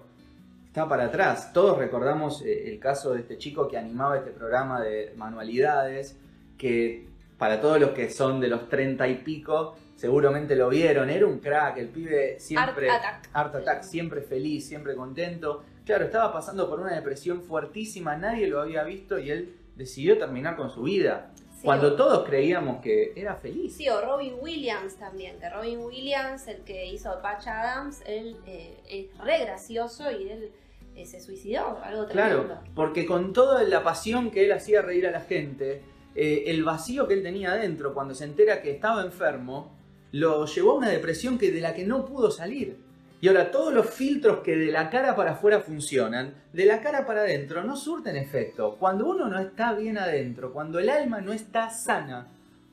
está 0.65 0.87
para 0.87 1.05
atrás. 1.05 1.51
Todos 1.51 1.77
recordamos 1.77 2.41
eh, 2.43 2.71
el 2.71 2.79
caso 2.79 3.13
de 3.13 3.21
este 3.21 3.37
chico 3.37 3.67
que 3.67 3.77
animaba 3.77 4.17
este 4.17 4.31
programa 4.31 4.81
de 4.81 5.13
manualidades, 5.17 6.17
que 6.57 7.07
para 7.37 7.59
todos 7.59 7.79
los 7.79 7.91
que 7.91 8.09
son 8.09 8.39
de 8.39 8.47
los 8.47 8.69
treinta 8.69 9.07
y 9.07 9.15
pico, 9.15 9.75
seguramente 9.95 10.55
lo 10.55 10.69
vieron, 10.69 11.09
era 11.09 11.25
un 11.25 11.39
crack, 11.39 11.77
el 11.77 11.89
pibe 11.89 12.39
siempre... 12.39 12.89
Art 12.89 13.03
Attack. 13.03 13.29
Art 13.33 13.55
Attack, 13.55 13.83
siempre 13.83 14.21
feliz, 14.21 14.67
siempre 14.67 14.95
contento. 14.95 15.63
Claro, 15.85 16.05
estaba 16.05 16.31
pasando 16.31 16.69
por 16.69 16.79
una 16.79 16.93
depresión 16.93 17.41
fuertísima, 17.41 18.15
nadie 18.15 18.47
lo 18.47 18.61
había 18.61 18.83
visto 18.83 19.19
y 19.19 19.31
él 19.31 19.55
decidió 19.75 20.17
terminar 20.17 20.55
con 20.55 20.69
su 20.69 20.83
vida. 20.83 21.31
Cuando 21.63 21.95
todos 21.95 22.25
creíamos 22.27 22.81
que 22.81 23.13
era 23.15 23.35
feliz. 23.35 23.75
Sí, 23.75 23.89
o 23.89 24.01
Robin 24.01 24.35
Williams 24.39 24.95
también, 24.95 25.39
que 25.39 25.49
Robin 25.49 25.79
Williams, 25.79 26.47
el 26.47 26.61
que 26.61 26.85
hizo 26.85 27.21
Patch 27.21 27.47
Adams, 27.47 28.01
él 28.05 28.37
eh, 28.45 28.77
es 28.89 29.17
re 29.17 29.39
gracioso 29.39 30.09
y 30.11 30.29
él 30.29 30.51
eh, 30.95 31.05
se 31.05 31.19
suicidó, 31.19 31.79
algo 31.83 32.05
tremendo. 32.05 32.45
Claro, 32.45 32.61
porque 32.75 33.05
con 33.05 33.33
toda 33.33 33.63
la 33.63 33.83
pasión 33.83 34.31
que 34.31 34.45
él 34.45 34.51
hacía 34.51 34.81
reír 34.81 35.07
a 35.07 35.11
la 35.11 35.21
gente, 35.21 35.81
eh, 36.15 36.43
el 36.47 36.63
vacío 36.63 37.07
que 37.07 37.13
él 37.13 37.23
tenía 37.23 37.51
adentro 37.51 37.93
cuando 37.93 38.13
se 38.13 38.25
entera 38.25 38.61
que 38.61 38.71
estaba 38.71 39.03
enfermo, 39.03 39.77
lo 40.11 40.45
llevó 40.45 40.71
a 40.71 40.75
una 40.75 40.89
depresión 40.89 41.37
que 41.37 41.51
de 41.51 41.61
la 41.61 41.73
que 41.73 41.85
no 41.85 42.05
pudo 42.05 42.31
salir. 42.31 42.77
Y 43.21 43.27
ahora 43.27 43.51
todos 43.51 43.73
los 43.73 43.89
filtros 43.89 44.39
que 44.39 44.55
de 44.55 44.71
la 44.71 44.89
cara 44.89 45.15
para 45.15 45.31
afuera 45.31 45.59
funcionan, 45.59 46.35
de 46.53 46.65
la 46.65 46.81
cara 46.81 47.05
para 47.05 47.21
adentro 47.21 47.63
no 47.63 47.75
surten 47.75 48.15
efecto. 48.15 48.77
Cuando 48.79 49.09
uno 49.09 49.27
no 49.27 49.39
está 49.39 49.73
bien 49.73 49.97
adentro, 49.97 50.53
cuando 50.53 50.79
el 50.79 50.89
alma 50.89 51.19
no 51.19 51.33
está 51.33 51.69
sana, 51.69 52.27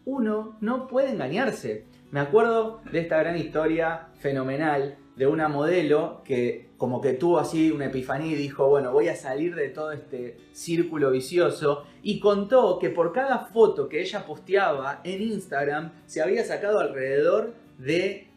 uno 0.05 0.57
no 0.61 0.87
puede 0.87 1.11
engañarse. 1.11 1.85
Me 2.13 2.21
acuerdo 2.21 2.81
de 2.93 3.01
esta 3.01 3.19
gran 3.19 3.37
historia 3.37 4.09
fenomenal 4.21 4.97
de 5.17 5.27
una 5.27 5.49
modelo 5.49 6.23
que 6.25 6.67
como 6.77 7.01
que 7.01 7.15
tuvo 7.15 7.39
así 7.39 7.71
una 7.71 7.87
epifanía 7.87 8.33
y 8.33 8.37
dijo, 8.37 8.69
bueno, 8.69 8.93
voy 8.93 9.09
a 9.09 9.17
salir 9.17 9.55
de 9.55 9.71
todo 9.71 9.93
este 9.93 10.37
círculo 10.53 11.11
vicioso 11.11 11.85
y 12.03 12.21
contó 12.21 12.79
que 12.79 12.91
por 12.91 13.13
cada 13.13 13.39
foto 13.39 13.89
que 13.89 14.03
ella 14.03 14.27
posteaba 14.27 15.01
en 15.05 15.23
Instagram 15.23 15.93
se 16.07 16.21
había 16.21 16.45
sacado 16.45 16.79
alrededor 16.79 17.55
de, 17.79 18.29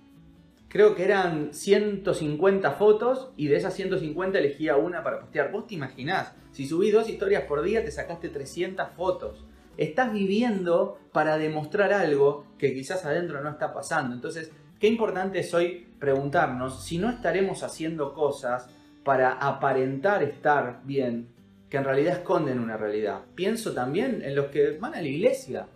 creo 0.70 0.96
que 0.96 1.04
eran 1.04 1.54
150 1.54 2.72
fotos 2.74 3.32
y 3.36 3.48
de 3.48 3.58
esas 3.58 3.74
150 3.74 4.38
elegía 4.38 4.78
una 4.78 5.04
para 5.04 5.20
postear. 5.20 5.52
Vos 5.52 5.68
te 5.68 5.76
imaginás, 5.76 6.34
si 6.52 6.68
subís 6.68 6.94
dos 6.94 7.10
historias 7.10 7.44
por 7.44 7.62
día 7.62 7.84
te 7.84 7.92
sacaste 7.92 8.30
300 8.30 8.90
fotos. 8.96 9.46
Estás 9.78 10.14
viviendo 10.14 11.00
para 11.12 11.38
demostrar 11.38 11.94
algo 11.94 12.46
que 12.58 12.74
quizás 12.74 13.06
adentro 13.06 13.42
no 13.42 13.50
está 13.50 13.74
pasando. 13.74 14.14
Entonces, 14.14 14.52
qué 14.80 14.88
importante 14.88 15.40
es 15.40 15.54
hoy 15.54 15.88
preguntarnos 16.00 16.86
si 16.86 16.98
no 16.98 17.10
estaremos 17.10 17.64
haciendo 17.64 18.14
cosas 18.14 18.70
para 19.04 19.32
aparentar 19.32 20.22
estar 20.22 20.82
bien, 20.84 21.30
que 21.70 21.78
en 21.78 21.86
realidad 21.86 22.18
esconden 22.18 22.60
una 22.60 22.78
realidad. 22.78 23.22
Pienso 23.36 23.74
también 23.74 24.22
en 24.22 24.36
los 24.36 24.48
que 24.48 24.78
van 24.78 24.96
a 24.96 25.02
la 25.02 25.08
iglesia. 25.08 25.68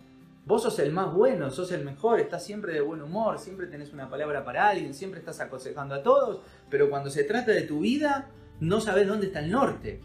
Vos 0.46 0.62
sos 0.62 0.78
el 0.78 0.92
más 0.92 1.14
bueno, 1.14 1.50
sos 1.50 1.72
el 1.72 1.86
mejor, 1.86 2.20
estás 2.20 2.44
siempre 2.44 2.74
de 2.74 2.82
buen 2.82 3.00
humor, 3.00 3.38
siempre 3.38 3.66
tenés 3.66 3.94
una 3.94 4.10
palabra 4.10 4.44
para 4.44 4.68
alguien, 4.68 4.92
siempre 4.92 5.20
estás 5.20 5.40
aconsejando 5.40 5.94
a 5.94 6.02
todos, 6.02 6.42
pero 6.68 6.90
cuando 6.90 7.08
se 7.08 7.24
trata 7.24 7.52
de 7.52 7.62
tu 7.62 7.80
vida, 7.80 8.28
no 8.60 8.82
sabes 8.82 9.08
dónde 9.08 9.28
está 9.28 9.40
el 9.40 9.50
norte. 9.50 10.02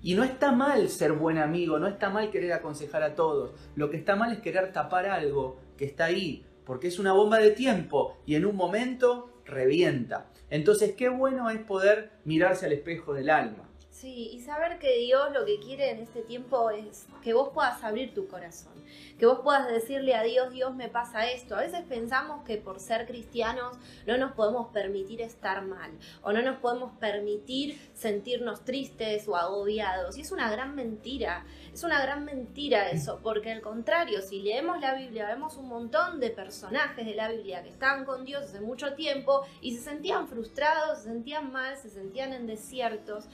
Y 0.00 0.14
no 0.14 0.22
está 0.22 0.52
mal 0.52 0.88
ser 0.88 1.12
buen 1.14 1.38
amigo, 1.38 1.80
no 1.80 1.88
está 1.88 2.08
mal 2.08 2.30
querer 2.30 2.52
aconsejar 2.52 3.02
a 3.02 3.16
todos. 3.16 3.50
Lo 3.74 3.90
que 3.90 3.96
está 3.96 4.14
mal 4.14 4.32
es 4.32 4.38
querer 4.38 4.72
tapar 4.72 5.06
algo 5.06 5.58
que 5.76 5.86
está 5.86 6.04
ahí, 6.04 6.46
porque 6.64 6.86
es 6.86 7.00
una 7.00 7.12
bomba 7.12 7.38
de 7.38 7.50
tiempo 7.50 8.16
y 8.26 8.36
en 8.36 8.46
un 8.46 8.54
momento 8.54 9.42
revienta. 9.44 10.30
Entonces, 10.50 10.94
qué 10.96 11.08
bueno 11.08 11.50
es 11.50 11.58
poder 11.58 12.12
mirarse 12.24 12.66
al 12.66 12.72
espejo 12.72 13.12
del 13.12 13.28
alma. 13.28 13.69
Sí, 14.00 14.30
y 14.32 14.40
saber 14.40 14.78
que 14.78 14.96
Dios 14.96 15.30
lo 15.34 15.44
que 15.44 15.60
quiere 15.60 15.90
en 15.90 15.98
este 15.98 16.22
tiempo 16.22 16.70
es 16.70 17.06
que 17.22 17.34
vos 17.34 17.50
puedas 17.52 17.84
abrir 17.84 18.14
tu 18.14 18.28
corazón, 18.28 18.72
que 19.18 19.26
vos 19.26 19.40
puedas 19.40 19.68
decirle 19.68 20.14
a 20.14 20.22
Dios, 20.22 20.54
Dios 20.54 20.74
me 20.74 20.88
pasa 20.88 21.30
esto. 21.30 21.54
A 21.54 21.60
veces 21.60 21.82
pensamos 21.86 22.42
que 22.46 22.56
por 22.56 22.80
ser 22.80 23.06
cristianos 23.06 23.76
no 24.06 24.16
nos 24.16 24.32
podemos 24.32 24.68
permitir 24.68 25.20
estar 25.20 25.60
mal 25.66 25.90
o 26.22 26.32
no 26.32 26.40
nos 26.40 26.56
podemos 26.60 26.92
permitir 26.98 27.78
sentirnos 27.92 28.64
tristes 28.64 29.28
o 29.28 29.36
agobiados. 29.36 30.16
Y 30.16 30.22
es 30.22 30.32
una 30.32 30.50
gran 30.50 30.74
mentira, 30.74 31.44
es 31.70 31.84
una 31.84 32.00
gran 32.00 32.24
mentira 32.24 32.88
eso, 32.88 33.20
porque 33.22 33.52
al 33.52 33.60
contrario, 33.60 34.22
si 34.22 34.40
leemos 34.40 34.80
la 34.80 34.94
Biblia, 34.94 35.26
vemos 35.26 35.58
un 35.58 35.68
montón 35.68 36.20
de 36.20 36.30
personajes 36.30 37.04
de 37.04 37.14
la 37.14 37.28
Biblia 37.30 37.62
que 37.62 37.68
estaban 37.68 38.06
con 38.06 38.24
Dios 38.24 38.44
hace 38.44 38.62
mucho 38.62 38.94
tiempo 38.94 39.42
y 39.60 39.76
se 39.76 39.82
sentían 39.82 40.26
frustrados, 40.26 41.00
se 41.00 41.04
sentían 41.04 41.52
mal, 41.52 41.76
se 41.76 41.90
sentían 41.90 42.32
en 42.32 42.46
desiertos. 42.46 43.26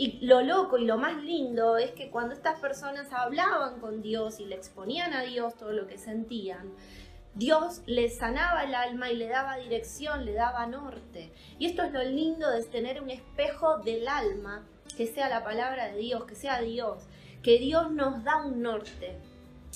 Y 0.00 0.18
lo 0.24 0.40
loco 0.40 0.78
y 0.78 0.86
lo 0.86 0.96
más 0.96 1.22
lindo 1.22 1.76
es 1.76 1.90
que 1.90 2.08
cuando 2.08 2.32
estas 2.32 2.58
personas 2.58 3.12
hablaban 3.12 3.80
con 3.80 4.00
Dios 4.00 4.40
y 4.40 4.46
le 4.46 4.54
exponían 4.54 5.12
a 5.12 5.24
Dios 5.24 5.58
todo 5.58 5.72
lo 5.72 5.86
que 5.86 5.98
sentían, 5.98 6.72
Dios 7.34 7.82
les 7.84 8.16
sanaba 8.16 8.64
el 8.64 8.74
alma 8.74 9.10
y 9.10 9.16
le 9.16 9.28
daba 9.28 9.58
dirección, 9.58 10.24
le 10.24 10.32
daba 10.32 10.66
norte. 10.66 11.34
Y 11.58 11.66
esto 11.66 11.82
es 11.82 11.92
lo 11.92 12.02
lindo 12.02 12.50
de 12.50 12.64
tener 12.64 13.02
un 13.02 13.10
espejo 13.10 13.76
del 13.80 14.08
alma, 14.08 14.66
que 14.96 15.06
sea 15.06 15.28
la 15.28 15.44
palabra 15.44 15.88
de 15.88 15.98
Dios, 15.98 16.24
que 16.24 16.34
sea 16.34 16.62
Dios, 16.62 17.02
que 17.42 17.58
Dios 17.58 17.90
nos 17.92 18.24
da 18.24 18.42
un 18.42 18.62
norte. 18.62 19.18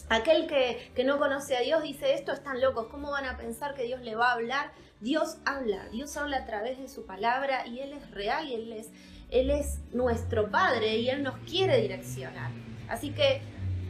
Aquel 0.09 0.47
que, 0.47 0.91
que 0.95 1.05
no 1.05 1.19
conoce 1.19 1.55
a 1.55 1.61
Dios 1.61 1.83
dice, 1.83 2.15
esto 2.15 2.33
están 2.33 2.63
locos, 2.63 2.87
¿cómo 2.87 3.11
van 3.11 3.27
a 3.27 3.37
pensar 3.37 3.75
que 3.75 3.83
Dios 3.83 4.01
le 4.01 4.17
va 4.17 4.31
a 4.31 4.33
hablar? 4.37 4.73
Dios 5.01 5.37
habla, 5.45 5.87
Dios 5.91 6.17
habla 6.17 6.39
a 6.39 6.47
través 6.47 6.79
de 6.79 6.89
su 6.89 7.05
palabra 7.05 7.67
y 7.67 7.81
Él 7.81 7.93
es 7.93 8.11
real 8.11 8.49
y 8.49 8.55
Él 8.55 8.73
es 8.73 8.91
él 9.31 9.51
es 9.51 9.81
nuestro 9.93 10.51
Padre 10.51 10.97
y 10.99 11.09
Él 11.09 11.23
nos 11.23 11.37
quiere 11.39 11.81
direccionar. 11.81 12.51
Así 12.89 13.11
que, 13.11 13.43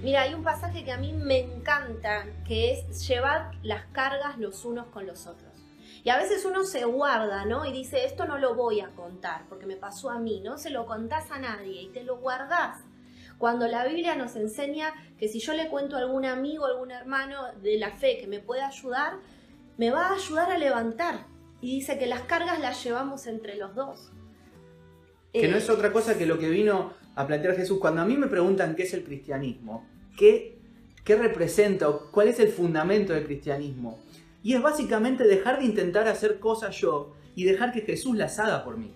mira, 0.02 0.22
hay 0.22 0.34
un 0.34 0.42
pasaje 0.42 0.84
que 0.84 0.92
a 0.92 0.96
mí 0.96 1.12
me 1.12 1.40
encanta, 1.40 2.26
que 2.46 2.72
es 2.72 3.06
llevar 3.06 3.50
las 3.62 3.84
cargas 3.92 4.38
los 4.38 4.64
unos 4.64 4.86
con 4.86 5.06
los 5.06 5.26
otros. 5.26 5.52
Y 6.02 6.10
a 6.10 6.18
veces 6.18 6.44
uno 6.44 6.64
se 6.64 6.84
guarda, 6.84 7.44
¿no? 7.44 7.66
Y 7.66 7.72
dice, 7.72 8.04
esto 8.04 8.26
no 8.26 8.38
lo 8.38 8.54
voy 8.54 8.80
a 8.80 8.88
contar 8.88 9.44
porque 9.48 9.66
me 9.66 9.76
pasó 9.76 10.10
a 10.10 10.18
mí, 10.18 10.40
no 10.40 10.58
se 10.58 10.70
lo 10.70 10.86
contás 10.86 11.30
a 11.30 11.38
nadie 11.38 11.82
y 11.82 11.88
te 11.88 12.04
lo 12.04 12.18
guardás. 12.18 12.78
Cuando 13.38 13.66
la 13.66 13.84
Biblia 13.84 14.14
nos 14.14 14.36
enseña 14.36 14.94
que 15.18 15.28
si 15.28 15.40
yo 15.40 15.54
le 15.54 15.68
cuento 15.68 15.96
a 15.96 16.00
algún 16.00 16.24
amigo, 16.24 16.66
algún 16.66 16.90
hermano 16.90 17.52
de 17.62 17.78
la 17.78 17.90
fe 17.90 18.18
que 18.18 18.26
me 18.26 18.40
puede 18.40 18.62
ayudar, 18.62 19.14
me 19.76 19.90
va 19.90 20.08
a 20.08 20.14
ayudar 20.14 20.52
a 20.52 20.58
levantar. 20.58 21.26
Y 21.60 21.76
dice 21.76 21.98
que 21.98 22.06
las 22.06 22.22
cargas 22.22 22.60
las 22.60 22.82
llevamos 22.84 23.26
entre 23.26 23.56
los 23.56 23.74
dos. 23.74 24.13
Que 25.34 25.48
no 25.48 25.56
es 25.56 25.68
otra 25.68 25.92
cosa 25.92 26.16
que 26.16 26.26
lo 26.26 26.38
que 26.38 26.48
vino 26.48 26.92
a 27.16 27.26
plantear 27.26 27.56
Jesús. 27.56 27.78
Cuando 27.80 28.00
a 28.00 28.04
mí 28.04 28.16
me 28.16 28.28
preguntan 28.28 28.76
qué 28.76 28.84
es 28.84 28.94
el 28.94 29.02
cristianismo, 29.02 29.84
qué, 30.16 30.58
qué 31.04 31.16
representa 31.16 31.88
o 31.88 32.10
cuál 32.12 32.28
es 32.28 32.38
el 32.38 32.48
fundamento 32.48 33.12
del 33.12 33.24
cristianismo, 33.24 33.98
y 34.44 34.54
es 34.54 34.62
básicamente 34.62 35.24
dejar 35.24 35.58
de 35.58 35.64
intentar 35.64 36.06
hacer 36.06 36.38
cosas 36.38 36.80
yo 36.80 37.14
y 37.34 37.44
dejar 37.44 37.72
que 37.72 37.80
Jesús 37.80 38.16
las 38.16 38.38
haga 38.38 38.62
por 38.62 38.76
mí. 38.76 38.92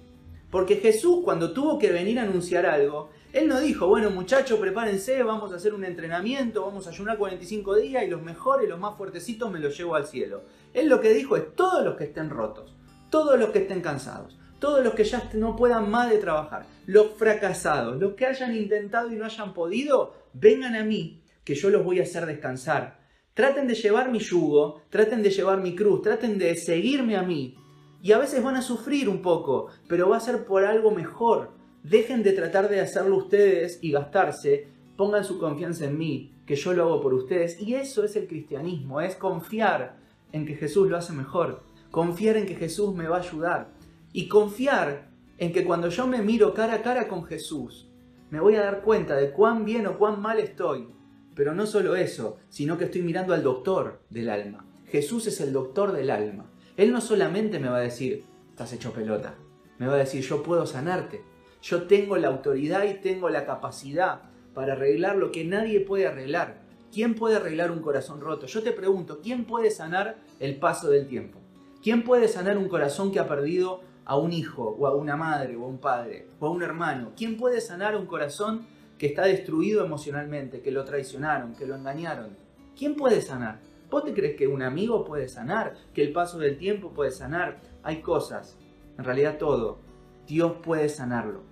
Porque 0.51 0.77
Jesús 0.77 1.21
cuando 1.25 1.53
tuvo 1.53 1.79
que 1.79 1.91
venir 1.91 2.19
a 2.19 2.23
anunciar 2.23 2.67
algo, 2.67 3.11
Él 3.33 3.49
no 3.49 3.61
dijo, 3.61 3.89
bueno 3.89 4.11
muchachos, 4.11 4.59
prepárense, 4.59 5.23
vamos 5.23 5.53
a 5.53 5.57
hacer 5.57 5.75
un 5.75 5.85
entrenamiento, 5.85 6.65
vamos 6.65 6.87
a 6.87 6.91
ayunar 6.91 7.19
45 7.19 7.77
días 7.77 8.05
y 8.05 8.09
los 8.09 8.23
mejores, 8.23 8.69
los 8.69 8.79
más 8.79 8.97
fuertecitos 8.97 9.51
me 9.51 9.59
los 9.59 9.77
llevo 9.77 9.95
al 9.95 10.07
cielo. 10.07 10.43
Él 10.73 10.89
lo 10.89 11.01
que 11.01 11.13
dijo 11.13 11.37
es 11.37 11.55
todos 11.55 11.85
los 11.85 11.97
que 11.97 12.05
estén 12.05 12.31
rotos, 12.31 12.75
todos 13.11 13.39
los 13.39 13.51
que 13.51 13.61
estén 13.61 13.81
cansados, 13.81 14.39
todos 14.59 14.85
los 14.85 14.95
que 14.95 15.05
ya 15.05 15.31
no 15.35 15.57
puedan 15.57 15.91
más 15.91 16.11
de 16.11 16.19
trabajar, 16.19 16.67
los 16.87 17.13
fracasados, 17.17 18.01
los 18.01 18.15
que 18.15 18.27
hayan 18.27 18.55
intentado 18.57 19.11
y 19.11 19.17
no 19.17 19.25
hayan 19.25 19.55
podido, 19.55 20.15
vengan 20.33 20.75
a 20.75 20.85
mí, 20.85 21.23
que 21.45 21.55
yo 21.55 21.71
los 21.71 21.85
voy 21.85 22.01
a 22.01 22.03
hacer 22.03 22.27
descansar. 22.27 22.99
Traten 23.35 23.69
de 23.69 23.75
llevar 23.75 24.11
mi 24.11 24.19
yugo, 24.19 24.83
traten 24.91 25.23
de 25.23 25.31
llevar 25.31 25.61
mi 25.61 25.77
cruz, 25.77 26.03
traten 26.03 26.39
de 26.39 26.57
seguirme 26.57 27.17
a 27.17 27.23
mí. 27.23 27.57
Y 28.03 28.13
a 28.13 28.19
veces 28.19 28.43
van 28.43 28.57
a 28.57 28.63
sufrir 28.63 29.09
un 29.09 29.23
poco, 29.23 29.69
pero 29.89 30.09
va 30.09 30.17
a 30.17 30.21
ser 30.21 30.45
por 30.45 30.65
algo 30.65 30.91
mejor. 30.91 31.53
Dejen 31.85 32.23
de 32.23 32.33
tratar 32.33 32.69
de 32.69 32.81
hacerlo 32.81 33.17
ustedes 33.17 33.79
y 33.81 33.93
gastarse, 33.93 34.69
pongan 34.97 35.25
su 35.25 35.39
confianza 35.39 35.85
en 35.85 35.97
mí, 35.97 36.33
que 36.47 36.57
yo 36.57 36.73
lo 36.73 36.83
hago 36.85 37.01
por 37.01 37.15
ustedes. 37.15 37.61
Y 37.61 37.75
eso 37.75 38.05
es 38.05 38.17
el 38.17 38.27
cristianismo, 38.27 39.01
es 39.01 39.15
confiar 39.15 39.97
en 40.33 40.45
que 40.45 40.57
Jesús 40.57 40.89
lo 40.89 40.97
hace 40.97 41.13
mejor, 41.13 41.63
confiar 41.93 42.37
en 42.37 42.47
que 42.47 42.57
Jesús 42.57 42.95
me 42.95 43.07
va 43.07 43.19
a 43.19 43.21
ayudar 43.21 43.78
y 44.13 44.29
confiar 44.29 45.11
en 45.39 45.53
que 45.53 45.65
cuando 45.65 45.89
yo 45.89 46.07
me 46.07 46.23
miro 46.23 46.55
cara 46.55 46.75
a 46.75 46.83
cara 46.83 47.09
con 47.09 47.25
Jesús, 47.25 47.89
me 48.31 48.41
voy 48.41 48.57
a 48.57 48.63
dar 48.63 48.83
cuenta 48.83 49.17
de 49.17 49.31
cuán 49.31 49.65
bien 49.65 49.87
o 49.87 49.99
cuán 49.99 50.21
mal 50.21 50.39
estoy. 50.39 50.89
Pero 51.35 51.55
no 51.55 51.67
solo 51.67 51.95
eso, 51.97 52.39
sino 52.49 52.77
que 52.77 52.85
estoy 52.85 53.03
mirando 53.03 53.33
al 53.33 53.43
doctor 53.43 54.03
del 54.11 54.29
alma. 54.29 54.67
Jesús 54.87 55.27
es 55.27 55.41
el 55.41 55.53
doctor 55.53 55.93
del 55.93 56.11
alma. 56.11 56.51
Él 56.77 56.93
no 56.93 57.01
solamente 57.01 57.59
me 57.59 57.69
va 57.69 57.79
a 57.79 57.81
decir, 57.81 58.25
estás 58.51 58.73
hecho 58.73 58.93
pelota, 58.93 59.35
me 59.79 59.87
va 59.87 59.95
a 59.95 59.99
decir, 59.99 60.23
yo 60.23 60.43
puedo 60.43 60.67
sanarte. 60.67 61.23
Yo 61.63 61.85
tengo 61.85 62.17
la 62.17 62.29
autoridad 62.29 62.85
y 62.85 63.01
tengo 63.01 63.31
la 63.31 63.45
capacidad 63.47 64.23
para 64.55 64.73
arreglar 64.73 65.17
lo 65.17 65.31
que 65.31 65.45
nadie 65.45 65.81
puede 65.81 66.07
arreglar. 66.07 66.63
¿Quién 66.93 67.15
puede 67.15 67.37
arreglar 67.37 67.71
un 67.71 67.81
corazón 67.81 68.21
roto? 68.21 68.47
Yo 68.47 68.63
te 68.63 68.73
pregunto, 68.73 69.21
¿quién 69.23 69.45
puede 69.45 69.71
sanar 69.71 70.19
el 70.41 70.59
paso 70.59 70.89
del 70.89 71.07
tiempo? 71.07 71.39
¿Quién 71.83 72.03
puede 72.03 72.29
sanar 72.29 72.59
un 72.59 72.69
corazón 72.69 73.13
que 73.13 73.21
ha 73.21 73.29
perdido 73.29 73.83
a 74.09 74.17
un 74.17 74.33
hijo 74.33 74.75
o 74.79 74.87
a 74.87 74.97
una 74.97 75.17
madre 75.17 75.55
o 75.55 75.65
a 75.65 75.69
un 75.69 75.79
padre 75.79 76.27
o 76.41 76.47
a 76.47 76.51
un 76.51 76.63
hermano? 76.63 77.13
¿Quién 77.15 77.37
puede 77.37 77.61
sanar 77.61 77.95
un 77.95 78.07
corazón 78.07 78.67
que 78.97 79.07
está 79.07 79.27
destruido 79.27 79.85
emocionalmente, 79.85 80.63
que 80.63 80.73
lo 80.73 80.85
traicionaron, 80.85 81.55
que 81.55 81.67
lo 81.67 81.77
engañaron? 81.77 82.31
¿Quién 82.77 82.97
puede 82.97 83.21
sanar? 83.21 83.61
¿Vos 83.91 84.05
te 84.05 84.15
crees 84.15 84.35
que 84.35 84.49
un 84.49 84.63
amigo 84.63 85.05
puede 85.05 85.29
sanar? 85.29 85.75
¿Que 85.93 86.03
el 86.03 86.13
paso 86.13 86.39
del 86.39 86.57
tiempo 86.57 86.91
puede 86.91 87.11
sanar? 87.11 87.61
Hay 87.83 88.01
cosas, 88.01 88.57
en 88.97 89.05
realidad 89.05 89.37
todo, 89.37 89.79
Dios 90.27 90.55
puede 90.63 90.89
sanarlo. 90.89 91.43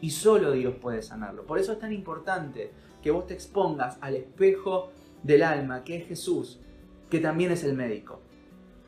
Y 0.00 0.10
solo 0.10 0.50
Dios 0.50 0.74
puede 0.80 1.02
sanarlo. 1.02 1.44
Por 1.44 1.58
eso 1.58 1.72
es 1.72 1.78
tan 1.78 1.92
importante 1.92 2.72
que 3.02 3.12
vos 3.12 3.26
te 3.26 3.34
expongas 3.34 3.98
al 4.00 4.16
espejo 4.16 4.90
del 5.22 5.44
alma, 5.44 5.84
que 5.84 5.96
es 5.96 6.08
Jesús, 6.08 6.58
que 7.08 7.20
también 7.20 7.52
es 7.52 7.62
el 7.62 7.74
médico. 7.74 8.20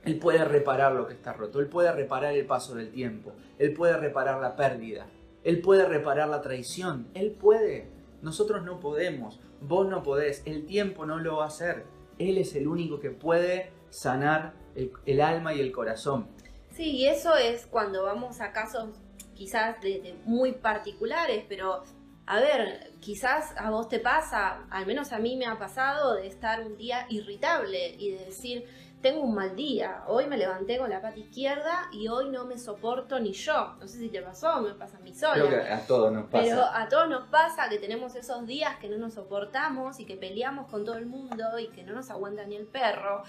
Él 0.05 0.19
puede 0.19 0.45
reparar 0.45 0.93
lo 0.93 1.07
que 1.07 1.15
está 1.15 1.33
roto, 1.33 1.61
Él 1.61 1.69
puede 1.69 1.93
reparar 1.93 2.35
el 2.35 2.47
paso 2.47 2.75
del 2.75 2.91
tiempo, 2.91 3.33
Él 3.59 3.73
puede 3.73 3.97
reparar 3.97 4.41
la 4.41 4.57
pérdida, 4.57 5.07
Él 5.45 5.61
puede 5.61 5.87
reparar 5.87 6.29
la 6.29 6.41
traición, 6.43 7.09
Él 7.15 7.31
puede. 7.33 7.89
Nosotros 8.21 8.65
no 8.65 8.81
podemos, 8.81 9.41
vos 9.61 9.89
no 9.89 10.03
podés, 10.03 10.43
el 10.45 10.67
tiempo 10.67 11.07
no 11.07 11.19
lo 11.19 11.39
va 11.39 11.45
a 11.45 11.49
hacer. 11.49 11.85
Él 12.19 12.39
es 12.39 12.55
el 12.55 12.69
único 12.69 13.01
que 13.01 13.11
puede 13.11 13.71
sanar 13.91 14.55
el, 14.75 15.21
alma 15.21 15.55
y 15.55 15.61
el 15.61 15.73
corazón. 15.73 16.29
Sí, 16.71 16.91
y 16.91 17.07
eso 17.07 17.35
es 17.37 17.67
cuando 17.67 18.05
vamos 18.05 18.41
a 18.41 18.53
casos 18.53 18.91
quizás 19.35 19.81
de 19.81 20.17
muy 20.25 20.53
particulares, 20.53 21.45
pero 21.49 21.83
a 22.27 22.41
ver, 22.41 22.93
quizás 23.01 23.53
a 23.57 23.71
vos 23.71 23.89
te 23.89 23.99
pasa, 23.99 24.65
al 24.71 24.87
menos 24.87 25.13
a 25.13 25.19
mí 25.19 25.37
me 25.37 25.47
ha 25.47 25.59
pasado, 25.59 26.15
de 26.15 26.29
estar 26.29 26.65
un 26.65 26.77
día 26.77 27.07
irritable 27.11 27.97
y 27.99 28.13
de 28.13 28.25
decir, 28.25 28.65
tengo 29.03 29.23
un 29.23 29.35
mal 29.35 29.57
día, 29.57 30.05
hoy 30.07 30.27
me 30.27 30.39
levanté 30.39 30.79
con 30.79 30.89
la 30.89 31.03
pata 31.03 31.19
izquierda 31.19 31.89
y 31.93 32.07
hoy 32.07 32.31
no 32.31 32.47
me 32.47 32.57
soporto 32.57 33.19
ni 33.19 33.33
yo. 33.33 33.75
No 33.81 33.89
sé 33.89 33.99
si 33.99 34.09
te 34.09 34.23
pasó, 34.23 34.63
me 34.63 34.75
pasa 34.75 34.99
a 34.99 35.01
mí 35.01 35.13
sola. 35.13 35.35
Creo 35.35 35.49
que 35.49 35.73
a 35.73 35.87
todos 35.87 36.13
nos 36.13 36.31
pasa. 36.31 36.45
Pero 36.45 36.63
a 36.65 36.89
todos 36.89 37.09
nos 37.09 37.27
pasa 37.29 37.69
que 37.69 37.79
tenemos 37.79 38.15
esos 38.15 38.47
días 38.47 38.77
que 38.79 38.89
no 38.89 38.97
nos 38.99 39.15
soportamos 39.15 39.99
y 39.99 40.07
que 40.07 40.17
peleamos 40.17 40.71
con 40.71 40.85
todo 40.85 40.97
el 40.97 41.07
mundo 41.07 41.59
y 41.59 41.69
que 41.69 41.83
no 41.83 41.93
nos 41.93 42.11
aguanta 42.11 42.45
ni 42.45 42.55
el 42.55 42.67
perro. 42.67 43.25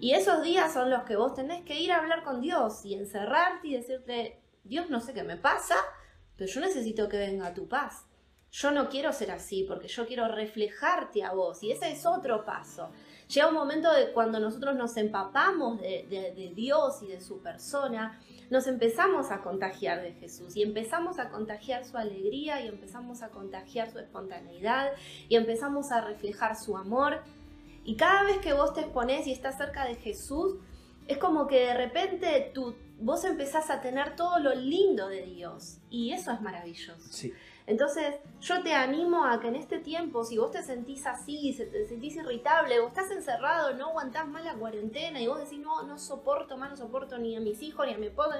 Y 0.00 0.12
esos 0.12 0.42
días 0.42 0.72
son 0.72 0.90
los 0.90 1.02
que 1.02 1.16
vos 1.16 1.34
tenés 1.34 1.62
que 1.64 1.78
ir 1.78 1.92
a 1.92 1.98
hablar 1.98 2.24
con 2.24 2.40
Dios 2.40 2.84
y 2.86 2.94
encerrarte 2.94 3.68
y 3.68 3.74
decirte, 3.74 4.40
Dios 4.64 4.88
no 4.88 5.00
sé 5.00 5.12
qué 5.12 5.24
me 5.24 5.36
pasa, 5.36 5.76
pero 6.36 6.50
yo 6.50 6.60
necesito 6.60 7.08
que 7.08 7.18
venga 7.18 7.52
tu 7.52 7.68
paz. 7.68 8.06
Yo 8.50 8.70
no 8.70 8.88
quiero 8.88 9.12
ser 9.12 9.30
así 9.30 9.64
porque 9.68 9.88
yo 9.88 10.06
quiero 10.06 10.26
reflejarte 10.26 11.22
a 11.22 11.32
vos 11.32 11.62
y 11.62 11.70
ese 11.70 11.92
es 11.92 12.06
otro 12.06 12.46
paso 12.46 12.88
Llega 13.28 13.48
un 13.48 13.54
momento 13.54 13.92
de 13.92 14.12
cuando 14.12 14.40
nosotros 14.40 14.74
nos 14.74 14.96
empapamos 14.96 15.80
de, 15.80 16.52
Dios 16.54 17.02
y 17.02 17.08
de 17.08 17.20
su 17.20 17.40
persona, 17.40 18.18
nos 18.48 18.66
empezamos 18.66 19.30
a 19.30 19.42
contagiar 19.42 20.00
de 20.00 20.12
Jesús 20.12 20.56
y 20.56 20.62
empezamos 20.62 21.18
a 21.18 21.28
contagiar 21.28 21.84
su 21.84 21.98
alegría 21.98 22.62
y 22.62 22.68
empezamos 22.68 23.22
a 23.22 23.28
contagiar 23.28 23.90
su 23.90 23.98
espontaneidad 23.98 24.92
y 25.28 25.36
empezamos 25.36 25.92
a 25.92 26.00
reflejar 26.00 26.56
su 26.56 26.78
amor. 26.78 27.22
Y 27.84 27.96
cada 27.96 28.24
vez 28.24 28.38
que 28.38 28.54
vos 28.54 28.72
te 28.72 28.80
exponés 28.80 29.26
y 29.26 29.32
estás 29.32 29.58
cerca 29.58 29.84
de 29.84 29.96
Jesús, 29.96 30.56
es 31.06 31.18
como 31.18 31.46
que 31.46 31.66
de 31.66 31.74
repente 31.74 32.50
tú, 32.54 32.74
vos 33.00 33.24
empezás 33.24 33.70
a 33.70 33.80
tener 33.80 34.16
todo 34.16 34.38
lo 34.40 34.54
lindo 34.54 35.08
de 35.08 35.22
Dios 35.22 35.78
y 35.88 36.12
eso 36.12 36.32
es 36.32 36.40
maravilloso. 36.40 37.00
Sí. 37.10 37.32
Entonces, 37.66 38.14
yo 38.40 38.62
te 38.62 38.72
animo 38.72 39.24
a 39.26 39.38
que 39.40 39.48
en 39.48 39.56
este 39.56 39.78
tiempo, 39.78 40.24
si 40.24 40.38
vos 40.38 40.50
te 40.50 40.62
sentís 40.62 41.06
así, 41.06 41.52
si 41.52 41.66
te 41.66 41.86
sentís 41.86 42.16
irritable, 42.16 42.80
o 42.80 42.88
estás 42.88 43.10
encerrado, 43.10 43.74
no 43.74 43.88
aguantás 43.90 44.26
más 44.26 44.42
la 44.42 44.54
cuarentena 44.54 45.20
y 45.20 45.26
vos 45.26 45.38
decís, 45.38 45.58
no, 45.58 45.82
no 45.82 45.98
soporto 45.98 46.56
más, 46.56 46.70
no 46.70 46.76
soporto 46.76 47.18
ni 47.18 47.36
a 47.36 47.40
mis 47.40 47.60
hijos, 47.62 47.86
ni 47.86 47.92
a 47.92 47.98
mi 47.98 48.06
esposo, 48.06 48.30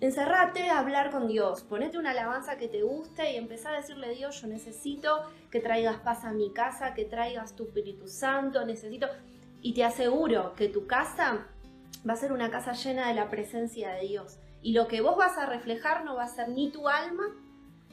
encerrate 0.00 0.70
a 0.70 0.78
hablar 0.78 1.10
con 1.10 1.26
Dios, 1.26 1.62
ponete 1.62 1.98
una 1.98 2.12
alabanza 2.12 2.56
que 2.56 2.68
te 2.68 2.82
guste 2.82 3.32
y 3.32 3.36
empezá 3.36 3.70
a 3.70 3.76
decirle 3.76 4.06
a 4.06 4.10
Dios, 4.10 4.40
yo 4.40 4.46
necesito 4.46 5.24
que 5.50 5.60
traigas 5.60 5.98
paz 5.98 6.24
a 6.24 6.32
mi 6.32 6.52
casa, 6.52 6.94
que 6.94 7.04
traigas 7.04 7.56
tu 7.56 7.64
Espíritu 7.64 8.08
Santo, 8.08 8.64
necesito... 8.64 9.08
Y 9.62 9.74
te 9.74 9.84
aseguro 9.84 10.54
que 10.54 10.68
tu 10.68 10.86
casa 10.86 11.48
va 12.08 12.14
a 12.14 12.16
ser 12.16 12.32
una 12.32 12.50
casa 12.50 12.72
llena 12.72 13.08
de 13.08 13.14
la 13.14 13.28
presencia 13.28 13.90
de 13.92 14.06
Dios. 14.06 14.38
Y 14.62 14.72
lo 14.72 14.88
que 14.88 15.00
vos 15.00 15.16
vas 15.16 15.38
a 15.38 15.46
reflejar 15.46 16.04
no 16.04 16.16
va 16.16 16.24
a 16.24 16.28
ser 16.28 16.48
ni 16.48 16.70
tu 16.70 16.88
alma, 16.88 17.24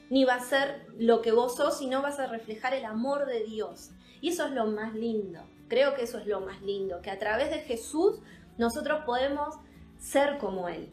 ni 0.09 0.25
va 0.25 0.35
a 0.35 0.39
ser 0.39 0.85
lo 0.97 1.21
que 1.21 1.31
vos 1.31 1.55
sos, 1.55 1.77
sino 1.77 2.01
vas 2.01 2.19
a 2.19 2.27
reflejar 2.27 2.73
el 2.73 2.85
amor 2.85 3.25
de 3.25 3.43
Dios. 3.43 3.91
Y 4.21 4.29
eso 4.29 4.45
es 4.45 4.51
lo 4.51 4.67
más 4.67 4.93
lindo. 4.93 5.41
Creo 5.67 5.95
que 5.95 6.03
eso 6.03 6.17
es 6.17 6.27
lo 6.27 6.41
más 6.41 6.61
lindo, 6.61 7.01
que 7.01 7.11
a 7.11 7.19
través 7.19 7.49
de 7.49 7.59
Jesús 7.59 8.19
nosotros 8.57 9.03
podemos 9.05 9.55
ser 9.99 10.37
como 10.37 10.69
Él. 10.69 10.91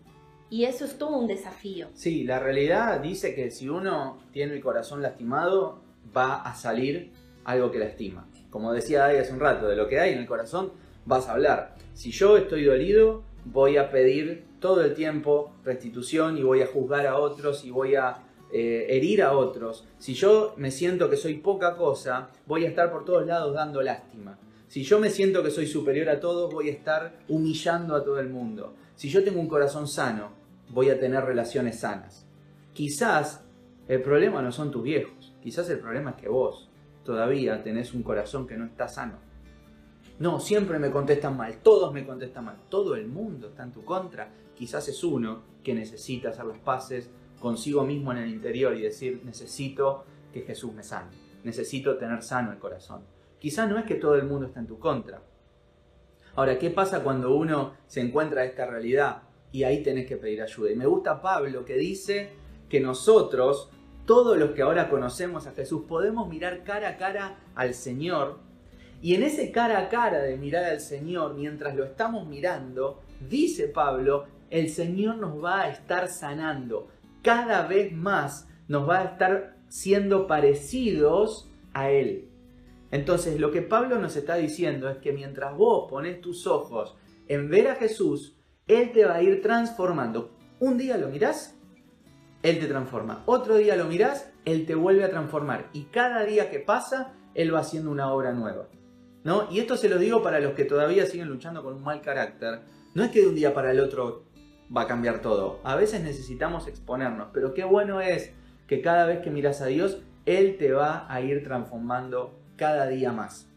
Y 0.51 0.65
eso 0.65 0.85
es 0.85 0.99
todo 0.99 1.17
un 1.17 1.27
desafío. 1.27 1.89
Sí, 1.95 2.25
la 2.25 2.39
realidad 2.39 3.01
dice 3.01 3.35
que 3.35 3.51
si 3.51 3.69
uno 3.69 4.19
tiene 4.33 4.55
el 4.55 4.63
corazón 4.63 5.03
lastimado, 5.03 5.81
va 6.17 6.43
a 6.43 6.55
salir 6.55 7.13
algo 7.45 7.71
que 7.71 7.79
lastima. 7.79 8.29
Como 8.51 8.73
decía 8.73 9.01
Dai 9.01 9.19
hace 9.19 9.33
un 9.33 9.41
rato, 9.41 9.69
de 9.69 9.77
lo 9.77 9.89
que 9.89 9.99
hay 9.99 10.13
en 10.13 10.19
el 10.19 10.27
corazón 10.27 10.73
vas 11.07 11.29
a 11.29 11.33
hablar. 11.33 11.75
Si 11.95 12.11
yo 12.11 12.37
estoy 12.37 12.65
dolido, 12.65 13.23
voy 13.45 13.77
a 13.77 13.91
pedir 13.91 14.45
todo 14.61 14.83
el 14.83 14.95
tiempo 14.95 15.53
restitución 15.65 16.39
y 16.39 16.43
voy 16.43 16.63
a 16.63 16.67
juzgar 16.67 17.07
a 17.07 17.19
otros 17.19 17.65
y 17.65 17.71
voy 17.71 17.95
a 17.95 18.25
eh, 18.57 18.87
herir 18.97 19.23
a 19.23 19.33
otros, 19.33 19.85
si 19.99 20.15
yo 20.15 20.55
me 20.57 20.71
siento 20.71 21.11
que 21.11 21.17
soy 21.17 21.39
poca 21.39 21.77
cosa, 21.77 22.31
voy 22.47 22.65
a 22.65 22.69
estar 22.69 22.93
por 22.93 23.05
todos 23.05 23.27
lados 23.27 23.53
dando 23.53 23.83
lástima. 23.83 24.39
Si 24.69 24.85
yo 24.85 25.01
me 25.01 25.11
siento 25.11 25.43
que 25.43 25.51
soy 25.51 25.67
superior 25.67 26.09
a 26.09 26.21
todos, 26.21 26.53
voy 26.53 26.69
a 26.69 26.73
estar 26.73 27.19
humillando 27.29 27.97
a 27.97 28.05
todo 28.05 28.21
el 28.21 28.29
mundo. 28.29 28.75
Si 28.95 29.09
yo 29.09 29.25
tengo 29.25 29.41
un 29.41 29.49
corazón 29.49 29.89
sano, 29.89 30.31
voy 30.71 30.89
a 30.91 31.01
tener 31.01 31.25
relaciones 31.25 31.81
sanas. 31.81 32.27
Quizás 32.73 33.45
el 33.89 34.03
problema 34.03 34.41
no 34.41 34.53
son 34.53 34.71
tus 34.71 34.85
viejos, 34.85 35.35
quizás 35.43 35.69
el 35.71 35.81
problema 35.81 36.11
es 36.11 36.17
que 36.17 36.29
vos 36.29 36.71
todavía 37.05 37.61
tenés 37.63 37.93
un 37.93 38.05
corazón 38.05 38.47
que 38.47 38.57
no 38.57 38.67
está 38.67 38.87
sano. 38.87 39.19
No, 40.19 40.39
siempre 40.39 40.79
me 40.79 40.91
contestan 40.91 41.37
mal, 41.37 41.59
todos 41.63 41.93
me 41.93 42.07
contestan 42.07 42.45
mal, 42.45 42.57
todo 42.69 42.95
el 42.95 43.09
mundo 43.09 43.49
está 43.49 43.65
en 43.65 43.73
tu 43.73 43.85
contra. 43.85 44.31
Quizás 44.55 44.89
es 44.89 45.03
uno 45.03 45.43
que 45.63 45.75
necesita 45.75 46.29
hacer 46.29 46.45
las 46.45 46.59
paces 46.59 47.11
consigo 47.41 47.85
mismo 47.85 48.13
en 48.13 48.19
el 48.19 48.31
interior 48.31 48.77
y 48.77 48.83
decir, 48.83 49.23
necesito 49.25 50.05
que 50.33 50.43
Jesús 50.43 50.73
me 50.73 50.83
sane, 50.83 51.11
necesito 51.43 51.97
tener 51.97 52.23
sano 52.23 52.53
el 52.53 52.59
corazón. 52.59 53.03
Quizá 53.39 53.67
no 53.67 53.79
es 53.79 53.85
que 53.85 53.97
todo 53.97 54.15
el 54.15 54.25
mundo 54.25 54.47
está 54.47 54.61
en 54.61 54.67
tu 54.67 54.79
contra. 54.79 55.21
Ahora, 56.37 56.59
¿qué 56.59 56.71
pasa 56.71 57.03
cuando 57.03 57.35
uno 57.35 57.75
se 57.87 58.01
encuentra 58.01 58.45
esta 58.45 58.67
realidad? 58.67 59.23
Y 59.53 59.65
ahí 59.65 59.83
tenés 59.83 60.07
que 60.07 60.17
pedir 60.17 60.43
ayuda. 60.43 60.71
Y 60.71 60.77
me 60.77 60.87
gusta 60.87 61.21
Pablo 61.21 61.65
que 61.65 61.77
dice 61.77 62.31
que 62.69 62.81
nosotros, 62.81 63.69
todos 64.07 64.37
los 64.37 64.51
que 64.51 64.63
ahora 64.63 64.89
conocemos 64.89 65.47
a 65.47 65.53
Jesús, 65.53 65.83
podemos 65.87 66.29
mirar 66.29 66.65
cara 66.65 66.89
a 66.89 66.97
cara 66.97 67.39
al 67.55 67.75
Señor. 67.75 68.39
Y 69.05 69.15
en 69.15 69.23
ese 69.23 69.53
cara 69.53 69.79
a 69.81 69.89
cara 69.91 70.23
de 70.23 70.39
mirar 70.39 70.65
al 70.65 70.81
Señor, 70.81 71.35
mientras 71.35 71.77
lo 71.77 71.85
estamos 71.85 72.27
mirando, 72.27 73.03
dice 73.29 73.69
Pablo, 73.69 74.25
el 74.49 74.71
Señor 74.71 75.19
nos 75.19 75.45
va 75.45 75.61
a 75.61 75.69
estar 75.69 76.09
sanando 76.09 76.89
cada 77.21 77.67
vez 77.67 77.93
más 77.93 78.49
nos 78.67 78.89
va 78.89 79.01
a 79.01 79.05
estar 79.05 79.57
siendo 79.69 80.27
parecidos 80.27 81.51
a 81.75 81.91
Él. 81.91 82.31
Entonces 82.91 83.39
lo 83.39 83.51
que 83.51 83.61
Pablo 83.61 83.99
nos 83.99 84.17
está 84.17 84.37
diciendo 84.37 84.89
es 84.89 84.97
que 84.97 85.13
mientras 85.13 85.55
vos 85.55 85.91
pones 85.91 86.23
tus 86.23 86.47
ojos 86.47 86.97
en 87.29 87.51
ver 87.51 87.69
a 87.69 87.75
Jesús, 87.75 88.39
Él 88.69 88.93
te 88.93 89.05
va 89.05 89.17
a 89.17 89.23
ir 89.23 89.43
transformando. 89.43 90.31
Un 90.61 90.79
día 90.79 90.97
lo 90.97 91.09
mirás, 91.09 91.61
Él 92.43 92.59
te 92.59 92.69
transforma. 92.69 93.23
Otro 93.27 93.57
día 93.57 93.77
lo 93.77 93.85
mirás, 93.85 94.33
Él 94.47 94.65
te 94.65 94.75
vuelve 94.75 95.05
a 95.05 95.11
transformar. 95.11 95.69
Y 95.75 95.85
cada 95.85 96.25
día 96.25 96.51
que 96.51 96.61
pasa, 96.61 97.13
Él 97.35 97.55
va 97.55 97.61
haciendo 97.61 97.91
una 97.91 98.11
obra 98.11 98.33
nueva. 98.33 98.69
¿No? 99.25 99.49
Y 99.51 99.59
esto 99.59 99.77
se 99.77 99.89
lo 99.89 99.99
digo 99.99 100.23
para 100.23 100.39
los 100.39 100.53
que 100.53 100.65
todavía 100.65 101.07
siguen 101.07 101.29
luchando 101.29 101.63
con 101.63 101.75
un 101.75 101.83
mal 101.83 102.03
carácter. 102.03 102.61
No 102.95 103.03
es 103.03 103.11
que 103.11 103.23
de 103.23 103.29
un 103.29 103.35
día 103.35 103.55
para 103.55 103.71
el 103.71 103.81
otro 103.81 104.25
va 104.75 104.83
a 104.83 104.87
cambiar 104.87 105.21
todo. 105.21 105.61
A 105.65 105.77
veces 105.77 106.03
necesitamos 106.03 106.69
exponernos, 106.69 107.29
pero 107.33 107.55
qué 107.55 107.65
bueno 107.65 108.01
es 108.01 108.33
que 108.67 108.83
cada 108.83 109.07
vez 109.07 109.21
que 109.21 109.31
miras 109.31 109.61
a 109.61 109.67
Dios, 109.67 109.99
Él 110.27 110.57
te 110.59 110.73
va 110.73 111.07
a 111.13 111.21
ir 111.21 111.43
transformando 111.43 112.39
cada 112.57 112.87
día 112.87 113.13
más. 113.13 113.49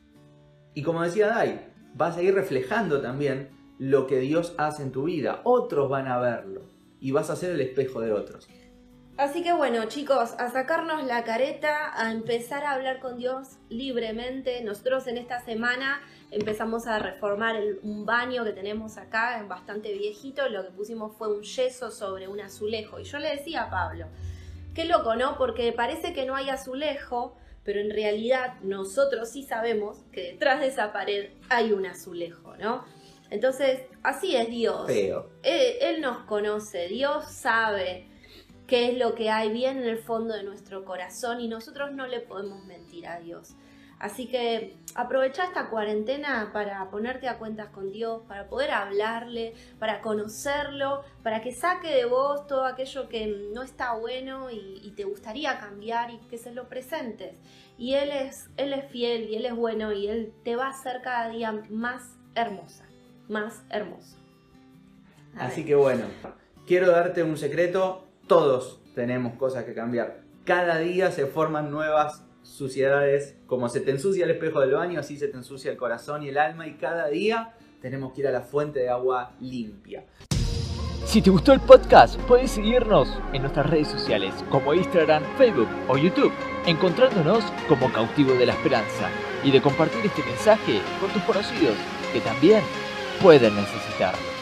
Y 0.73 0.83
como 0.83 1.01
decía 1.01 1.27
Dai, 1.27 1.67
vas 1.95 2.17
a 2.17 2.21
ir 2.21 2.33
reflejando 2.33 3.01
también 3.01 3.49
lo 3.77 4.07
que 4.07 4.19
Dios 4.19 4.55
hace 4.57 4.83
en 4.83 4.91
tu 4.91 5.03
vida. 5.03 5.41
Otros 5.43 5.89
van 5.89 6.07
a 6.07 6.19
verlo 6.19 6.61
y 6.99 7.11
vas 7.11 7.29
a 7.29 7.35
ser 7.35 7.51
el 7.51 7.61
espejo 7.61 8.01
de 8.01 8.11
otros. 8.11 8.47
Así 9.17 9.41
que 9.41 9.51
bueno, 9.51 9.85
chicos, 9.85 10.35
a 10.37 10.51
sacarnos 10.51 11.03
la 11.03 11.23
careta, 11.23 11.91
a 11.99 12.11
empezar 12.11 12.63
a 12.63 12.73
hablar 12.73 12.99
con 12.99 13.17
Dios 13.17 13.57
libremente. 13.67 14.61
Nosotros 14.61 15.07
en 15.07 15.17
esta 15.17 15.43
semana 15.43 16.03
empezamos 16.29 16.85
a 16.85 16.99
reformar 16.99 17.59
un 17.81 18.05
baño 18.05 18.43
que 18.43 18.51
tenemos 18.51 18.97
acá, 18.97 19.43
bastante 19.49 19.91
viejito. 19.93 20.47
Lo 20.49 20.63
que 20.63 20.69
pusimos 20.69 21.17
fue 21.17 21.35
un 21.35 21.41
yeso 21.41 21.89
sobre 21.89 22.27
un 22.27 22.39
azulejo. 22.39 22.99
Y 22.99 23.05
yo 23.05 23.17
le 23.17 23.29
decía 23.29 23.63
a 23.63 23.69
Pablo, 23.71 24.05
qué 24.75 24.85
loco, 24.85 25.15
¿no? 25.15 25.35
Porque 25.39 25.71
parece 25.71 26.13
que 26.13 26.27
no 26.27 26.35
hay 26.35 26.51
azulejo, 26.51 27.35
pero 27.63 27.79
en 27.79 27.89
realidad 27.89 28.59
nosotros 28.61 29.31
sí 29.31 29.41
sabemos 29.41 29.97
que 30.11 30.33
detrás 30.33 30.59
de 30.59 30.67
esa 30.67 30.93
pared 30.93 31.31
hay 31.49 31.71
un 31.71 31.87
azulejo, 31.87 32.55
¿no? 32.57 32.85
Entonces, 33.31 33.81
así 34.03 34.35
es 34.35 34.47
Dios. 34.47 34.87
él 35.41 36.01
nos 36.01 36.19
conoce, 36.25 36.87
Dios 36.87 37.25
sabe 37.31 38.15
qué 38.67 38.91
es 38.91 38.97
lo 38.97 39.15
que 39.15 39.29
hay 39.29 39.51
bien 39.51 39.77
en 39.77 39.85
el 39.85 39.97
fondo 39.97 40.33
de 40.35 40.43
nuestro 40.43 40.85
corazón 40.85 41.39
y 41.39 41.47
nosotros 41.47 41.93
no 41.93 42.05
le 42.05 42.19
podemos 42.19 42.63
mentir 42.65 43.07
a 43.07 43.19
Dios. 43.19 43.55
Así 43.99 44.27
que 44.27 44.75
aprovecha 44.93 45.45
esta 45.45 45.69
cuarentena 45.69 46.51
para 46.53 46.87
ponerte 46.91 47.27
a 47.27 47.39
cuentas 47.39 47.69
con 47.69 47.91
Dios, 47.91 48.21
para 48.27 48.47
poder 48.47 48.69
hablarle, 48.69 49.55
para 49.79 50.01
conocerlo, 50.01 51.03
para 51.23 51.41
que 51.41 51.51
saque 51.51 51.87
de 51.87 52.05
vos 52.05 52.45
todo 52.45 52.65
aquello 52.65 53.09
que 53.09 53.49
no 53.53 53.63
está 53.63 53.93
bueno 53.93 54.51
y, 54.51 54.93
te 54.95 55.03
gustaría 55.03 55.59
cambiar 55.59 56.11
y 56.11 56.17
que 56.29 56.37
se 56.37 56.51
lo 56.51 56.67
presentes. 56.69 57.37
Y 57.77 57.95
él 57.95 58.11
es, 58.11 58.49
él 58.57 58.73
es 58.73 58.89
fiel 58.91 59.29
y 59.29 59.35
Él 59.35 59.45
es 59.45 59.55
bueno 59.55 59.91
y 59.91 60.07
Él 60.07 60.33
te 60.43 60.55
va 60.55 60.67
a 60.67 60.69
hacer 60.71 61.01
cada 61.03 61.29
día 61.29 61.51
más 61.69 62.01
hermosa, 62.33 62.85
más 63.27 63.61
hermoso. 63.69 64.17
Así 65.37 65.65
que 65.65 65.75
bueno, 65.75 66.05
quiero 66.65 66.91
darte 66.91 67.21
un 67.21 67.37
secreto 67.37 68.06
todos 68.27 68.79
tenemos 68.93 69.33
cosas 69.33 69.63
que 69.63 69.73
cambiar. 69.73 70.21
Cada 70.43 70.77
día 70.77 71.11
se 71.11 71.25
forman 71.25 71.71
nuevas 71.71 72.23
suciedades. 72.43 73.35
Como 73.47 73.69
se 73.69 73.81
te 73.81 73.91
ensucia 73.91 74.25
el 74.25 74.31
espejo 74.31 74.61
del 74.61 74.71
baño, 74.71 74.99
así 74.99 75.17
se 75.17 75.27
te 75.27 75.37
ensucia 75.37 75.71
el 75.71 75.77
corazón 75.77 76.23
y 76.23 76.29
el 76.29 76.37
alma. 76.37 76.67
Y 76.67 76.75
cada 76.75 77.07
día 77.07 77.53
tenemos 77.81 78.13
que 78.13 78.21
ir 78.21 78.27
a 78.27 78.31
la 78.31 78.41
fuente 78.41 78.79
de 78.79 78.89
agua 78.89 79.31
limpia. 79.39 80.05
Si 81.05 81.21
te 81.21 81.29
gustó 81.29 81.53
el 81.53 81.61
podcast, 81.61 82.19
puedes 82.21 82.51
seguirnos 82.51 83.07
en 83.31 83.43
nuestras 83.43 83.69
redes 83.69 83.87
sociales 83.87 84.33
como 84.51 84.73
Instagram, 84.73 85.23
Facebook 85.37 85.69
o 85.87 85.97
YouTube, 85.97 86.33
encontrándonos 86.65 87.45
como 87.69 87.91
Cautivo 87.93 88.33
de 88.33 88.45
la 88.45 88.53
Esperanza 88.53 89.09
y 89.41 89.51
de 89.51 89.61
compartir 89.61 90.05
este 90.05 90.21
mensaje 90.23 90.81
con 90.99 91.09
tus 91.11 91.23
conocidos 91.23 91.75
que 92.11 92.19
también 92.19 92.61
pueden 93.21 93.55
necesitarlo. 93.55 94.36